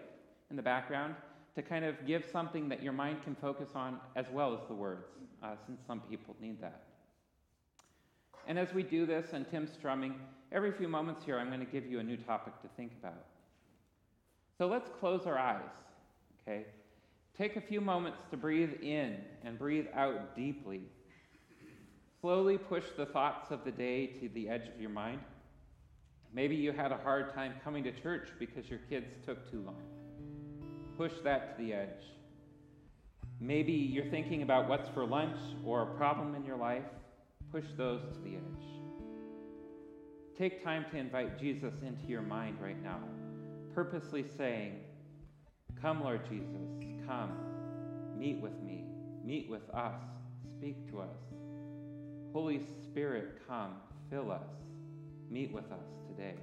in 0.50 0.57
the 0.57 0.62
background 0.62 1.16
to 1.54 1.62
kind 1.62 1.84
of 1.84 2.06
give 2.06 2.24
something 2.32 2.68
that 2.68 2.82
your 2.82 2.92
mind 2.92 3.22
can 3.22 3.34
focus 3.34 3.70
on 3.74 3.98
as 4.16 4.26
well 4.32 4.54
as 4.54 4.60
the 4.68 4.74
words, 4.74 5.06
uh, 5.42 5.54
since 5.66 5.80
some 5.86 6.00
people 6.00 6.34
need 6.40 6.60
that. 6.60 6.82
And 8.46 8.58
as 8.58 8.72
we 8.72 8.82
do 8.82 9.06
this, 9.06 9.32
and 9.32 9.48
Tim's 9.48 9.72
strumming, 9.72 10.14
every 10.50 10.72
few 10.72 10.88
moments 10.88 11.24
here, 11.24 11.38
I'm 11.38 11.48
going 11.48 11.60
to 11.60 11.66
give 11.66 11.86
you 11.86 12.00
a 12.00 12.02
new 12.02 12.16
topic 12.16 12.60
to 12.62 12.68
think 12.76 12.92
about. 13.00 13.24
So 14.58 14.66
let's 14.66 14.88
close 15.00 15.26
our 15.26 15.38
eyes, 15.38 15.70
okay? 16.42 16.66
Take 17.36 17.56
a 17.56 17.60
few 17.60 17.80
moments 17.80 18.18
to 18.30 18.36
breathe 18.36 18.74
in 18.82 19.18
and 19.44 19.58
breathe 19.58 19.86
out 19.94 20.36
deeply. 20.36 20.82
Slowly 22.20 22.58
push 22.58 22.84
the 22.96 23.06
thoughts 23.06 23.50
of 23.50 23.64
the 23.64 23.72
day 23.72 24.06
to 24.06 24.28
the 24.28 24.48
edge 24.48 24.68
of 24.68 24.80
your 24.80 24.90
mind. 24.90 25.20
Maybe 26.32 26.56
you 26.56 26.72
had 26.72 26.92
a 26.92 26.98
hard 26.98 27.34
time 27.34 27.54
coming 27.62 27.84
to 27.84 27.92
church 27.92 28.28
because 28.38 28.68
your 28.68 28.78
kids 28.88 29.06
took 29.24 29.50
too 29.50 29.62
long. 29.62 30.01
Push 30.96 31.12
that 31.24 31.57
to 31.57 31.62
the 31.62 31.72
edge. 31.72 31.88
Maybe 33.40 33.72
you're 33.72 34.11
thinking 34.11 34.42
about 34.42 34.68
what's 34.68 34.88
for 34.90 35.05
lunch 35.05 35.38
or 35.64 35.83
a 35.83 35.87
problem 35.96 36.35
in 36.35 36.44
your 36.44 36.57
life. 36.57 36.85
Push 37.50 37.64
those 37.76 38.02
to 38.12 38.20
the 38.20 38.37
edge. 38.37 38.64
Take 40.37 40.62
time 40.62 40.87
to 40.90 40.96
invite 40.96 41.38
Jesus 41.38 41.74
into 41.83 42.07
your 42.07 42.22
mind 42.22 42.57
right 42.61 42.81
now, 42.83 43.00
purposely 43.74 44.24
saying, 44.37 44.81
Come, 45.81 46.02
Lord 46.02 46.20
Jesus, 46.28 46.62
come. 47.07 47.33
Meet 48.16 48.40
with 48.40 48.61
me. 48.62 48.85
Meet 49.24 49.50
with 49.50 49.68
us. 49.70 50.00
Speak 50.57 50.88
to 50.90 51.00
us. 51.00 51.16
Holy 52.33 52.61
Spirit, 52.85 53.40
come. 53.48 53.74
Fill 54.09 54.31
us. 54.31 54.48
Meet 55.28 55.52
with 55.52 55.70
us 55.72 55.85
today. 56.09 56.37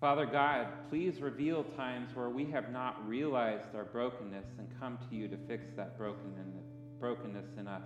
Father 0.00 0.26
God, 0.26 0.66
please 0.90 1.20
reveal 1.20 1.64
times 1.64 2.10
where 2.14 2.28
we 2.28 2.44
have 2.50 2.70
not 2.70 3.08
realized 3.08 3.74
our 3.74 3.84
brokenness 3.84 4.44
and 4.58 4.68
come 4.78 4.98
to 5.08 5.16
you 5.16 5.26
to 5.26 5.38
fix 5.48 5.64
that 5.74 5.96
brokenness 5.98 7.46
in 7.58 7.66
us. 7.66 7.82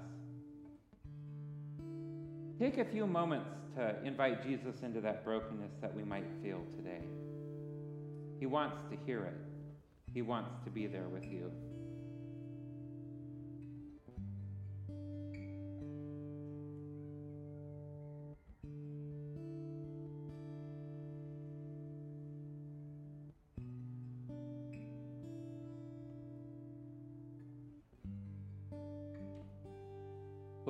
Take 2.59 2.79
a 2.79 2.85
few 2.85 3.07
moments 3.07 3.49
to 3.77 3.97
invite 4.05 4.43
Jesus 4.43 4.83
into 4.83 5.01
that 5.01 5.25
brokenness 5.25 5.73
that 5.81 5.95
we 5.95 6.03
might 6.03 6.27
feel 6.43 6.63
today. 6.77 7.01
He 8.41 8.47
wants 8.47 8.77
to 8.91 8.99
hear 9.07 9.25
it, 9.25 9.37
He 10.13 10.21
wants 10.21 10.51
to 10.65 10.71
be 10.71 10.89
there 10.89 11.09
with 11.09 11.25
you. 11.25 11.53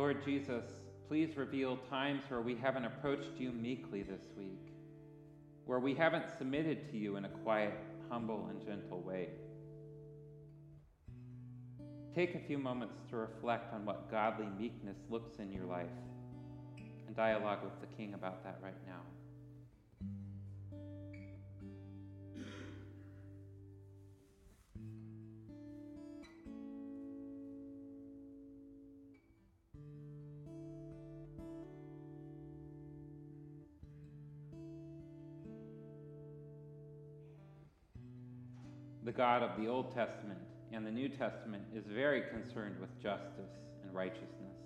Lord 0.00 0.24
Jesus, 0.24 0.64
please 1.08 1.36
reveal 1.36 1.76
times 1.90 2.22
where 2.28 2.40
we 2.40 2.56
haven't 2.56 2.86
approached 2.86 3.32
you 3.36 3.52
meekly 3.52 4.02
this 4.02 4.22
week, 4.34 4.72
where 5.66 5.78
we 5.78 5.94
haven't 5.94 6.24
submitted 6.38 6.90
to 6.90 6.96
you 6.96 7.16
in 7.16 7.26
a 7.26 7.28
quiet, 7.28 7.74
humble, 8.08 8.48
and 8.48 8.64
gentle 8.64 9.02
way. 9.02 9.28
Take 12.14 12.34
a 12.34 12.38
few 12.38 12.56
moments 12.56 12.94
to 13.10 13.16
reflect 13.16 13.74
on 13.74 13.84
what 13.84 14.10
godly 14.10 14.48
meekness 14.58 14.96
looks 15.10 15.38
in 15.38 15.52
your 15.52 15.66
life 15.66 15.90
and 17.06 17.14
dialogue 17.14 17.58
with 17.62 17.78
the 17.82 17.94
King 17.94 18.14
about 18.14 18.42
that 18.42 18.58
right 18.62 18.80
now. 18.86 19.02
God 39.20 39.42
of 39.42 39.50
the 39.62 39.68
Old 39.68 39.94
Testament 39.94 40.38
and 40.72 40.86
the 40.86 40.90
New 40.90 41.10
Testament 41.10 41.62
is 41.76 41.84
very 41.86 42.22
concerned 42.22 42.80
with 42.80 42.88
justice 43.02 43.52
and 43.82 43.94
righteousness. 43.94 44.56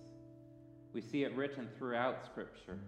We 0.93 1.01
see 1.01 1.25
it 1.25 1.35
written 1.35 1.69
throughout 1.77 2.25
Scripture. 2.25 2.79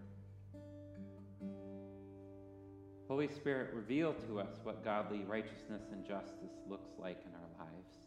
Holy 3.09 3.27
Spirit, 3.27 3.75
reveal 3.75 4.15
to 4.29 4.39
us 4.39 4.61
what 4.63 4.85
godly 4.85 5.25
righteousness 5.25 5.83
and 5.91 6.07
justice 6.07 6.55
looks 6.71 6.91
like 7.01 7.19
in 7.27 7.33
our 7.35 7.67
lives. 7.67 8.07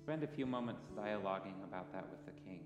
Spend 0.00 0.22
a 0.22 0.28
few 0.28 0.46
moments 0.46 0.86
dialoguing 0.96 1.62
about 1.68 1.92
that 1.92 2.06
with 2.10 2.24
the 2.24 2.40
King. 2.48 2.60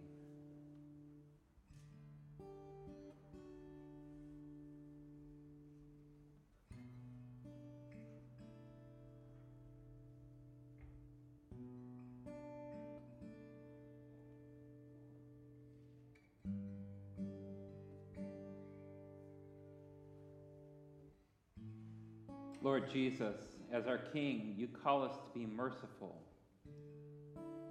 Lord 22.60 22.90
Jesus, 22.92 23.36
as 23.72 23.86
our 23.86 23.98
King, 23.98 24.54
you 24.56 24.68
call 24.82 25.04
us 25.04 25.12
to 25.12 25.38
be 25.38 25.46
merciful. 25.46 26.16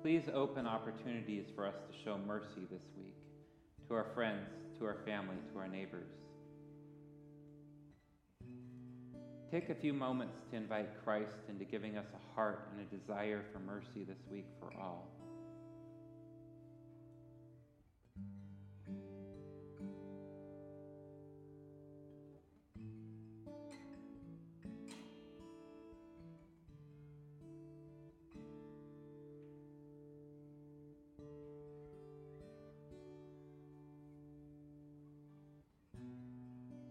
Please 0.02 0.24
open 0.34 0.66
opportunities 0.66 1.46
for 1.54 1.66
us 1.66 1.76
to 1.76 2.04
show 2.06 2.18
mercy 2.26 2.62
this 2.72 2.84
week 2.98 3.18
to 3.88 3.96
our 3.96 4.08
friends, 4.14 4.48
to 4.80 4.86
our 4.86 4.98
family, 5.06 5.36
to 5.52 5.60
our 5.60 5.68
neighbors. 5.68 6.10
Take 9.52 9.70
a 9.70 9.76
few 9.76 9.94
moments 9.94 10.38
to 10.52 10.58
invite 10.58 10.90
Christ 11.04 11.38
into 11.50 11.66
giving 11.66 11.98
us 11.98 12.08
a 12.14 12.36
heart 12.36 12.70
and 12.72 12.86
a 12.86 12.98
desire 12.98 13.44
for 13.52 13.60
mercy 13.60 14.06
this 14.08 14.20
week 14.32 14.46
for 14.60 14.72
all. 14.80 15.17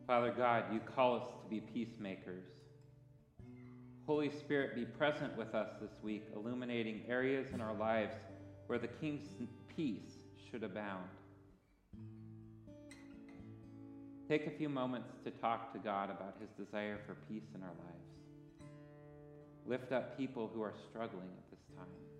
Father 0.06 0.32
God, 0.36 0.64
you 0.72 0.78
call 0.94 1.16
us 1.16 1.24
to 1.42 1.50
be 1.50 1.60
peacemakers. 1.60 2.44
Holy 4.06 4.30
Spirit, 4.30 4.76
be 4.76 4.84
present 4.84 5.36
with 5.36 5.52
us 5.52 5.68
this 5.80 5.90
week, 6.00 6.28
illuminating 6.32 7.02
areas 7.08 7.48
in 7.52 7.60
our 7.60 7.74
lives 7.74 8.14
where 8.68 8.78
the 8.78 8.86
King's 8.86 9.26
peace 9.74 10.22
should 10.48 10.62
abound. 10.62 11.08
Take 14.28 14.46
a 14.46 14.50
few 14.50 14.68
moments 14.68 15.10
to 15.24 15.32
talk 15.32 15.72
to 15.72 15.78
God 15.80 16.10
about 16.10 16.36
his 16.40 16.50
desire 16.50 16.98
for 17.04 17.16
peace 17.28 17.48
in 17.54 17.62
our 17.62 17.68
lives. 17.68 18.72
Lift 19.66 19.90
up 19.90 20.16
people 20.16 20.48
who 20.54 20.62
are 20.62 20.74
struggling 20.88 21.30
at 21.36 21.50
this 21.50 21.76
time. 21.76 22.15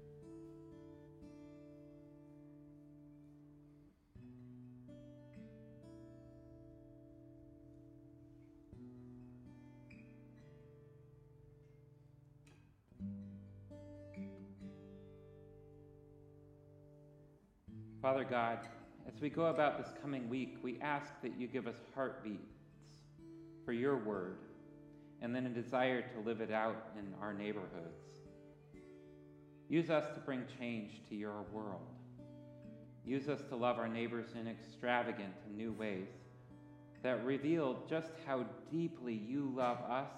Father 18.06 18.22
God, 18.22 18.60
as 19.12 19.20
we 19.20 19.28
go 19.28 19.46
about 19.46 19.78
this 19.78 19.92
coming 20.00 20.28
week, 20.28 20.58
we 20.62 20.78
ask 20.80 21.20
that 21.22 21.32
you 21.36 21.48
give 21.48 21.66
us 21.66 21.74
heartbeats 21.92 22.54
for 23.64 23.72
your 23.72 23.96
word 23.96 24.36
and 25.20 25.34
then 25.34 25.44
a 25.44 25.48
desire 25.48 26.02
to 26.02 26.20
live 26.24 26.40
it 26.40 26.52
out 26.52 26.90
in 26.96 27.12
our 27.20 27.34
neighborhoods. 27.34 28.20
Use 29.68 29.90
us 29.90 30.04
to 30.14 30.20
bring 30.20 30.44
change 30.56 31.00
to 31.08 31.16
your 31.16 31.42
world. 31.52 31.82
Use 33.04 33.28
us 33.28 33.40
to 33.48 33.56
love 33.56 33.76
our 33.76 33.88
neighbors 33.88 34.28
in 34.40 34.46
extravagant 34.46 35.34
and 35.44 35.56
new 35.56 35.72
ways 35.72 36.06
that 37.02 37.24
reveal 37.24 37.76
just 37.90 38.12
how 38.24 38.44
deeply 38.70 39.14
you 39.14 39.52
love 39.52 39.78
us 39.78 40.12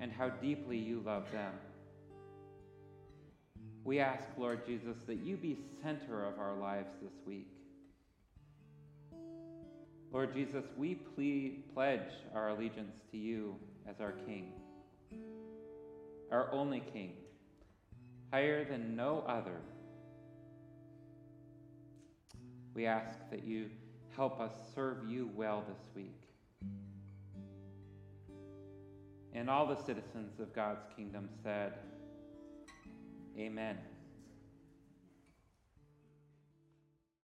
and 0.00 0.12
how 0.12 0.28
deeply 0.28 0.78
you 0.78 1.02
love 1.04 1.24
them. 1.32 1.54
We 3.86 4.00
ask, 4.00 4.24
Lord 4.36 4.66
Jesus, 4.66 4.96
that 5.06 5.24
you 5.24 5.36
be 5.36 5.56
center 5.80 6.24
of 6.24 6.40
our 6.40 6.56
lives 6.56 6.90
this 7.00 7.12
week. 7.24 7.46
Lord 10.12 10.34
Jesus, 10.34 10.64
we 10.76 10.96
ple- 10.96 11.62
pledge 11.72 12.10
our 12.34 12.48
allegiance 12.48 12.96
to 13.12 13.16
you 13.16 13.54
as 13.88 14.00
our 14.00 14.10
King, 14.10 14.54
our 16.32 16.50
only 16.50 16.82
King, 16.92 17.12
higher 18.32 18.64
than 18.64 18.96
no 18.96 19.22
other. 19.28 19.60
We 22.74 22.86
ask 22.86 23.16
that 23.30 23.44
you 23.44 23.70
help 24.16 24.40
us 24.40 24.50
serve 24.74 25.08
you 25.08 25.30
well 25.36 25.62
this 25.68 25.94
week. 25.94 26.22
And 29.32 29.48
all 29.48 29.64
the 29.68 29.80
citizens 29.80 30.40
of 30.40 30.52
God's 30.52 30.82
kingdom 30.96 31.28
said, 31.44 31.74
Amen. 33.38 33.95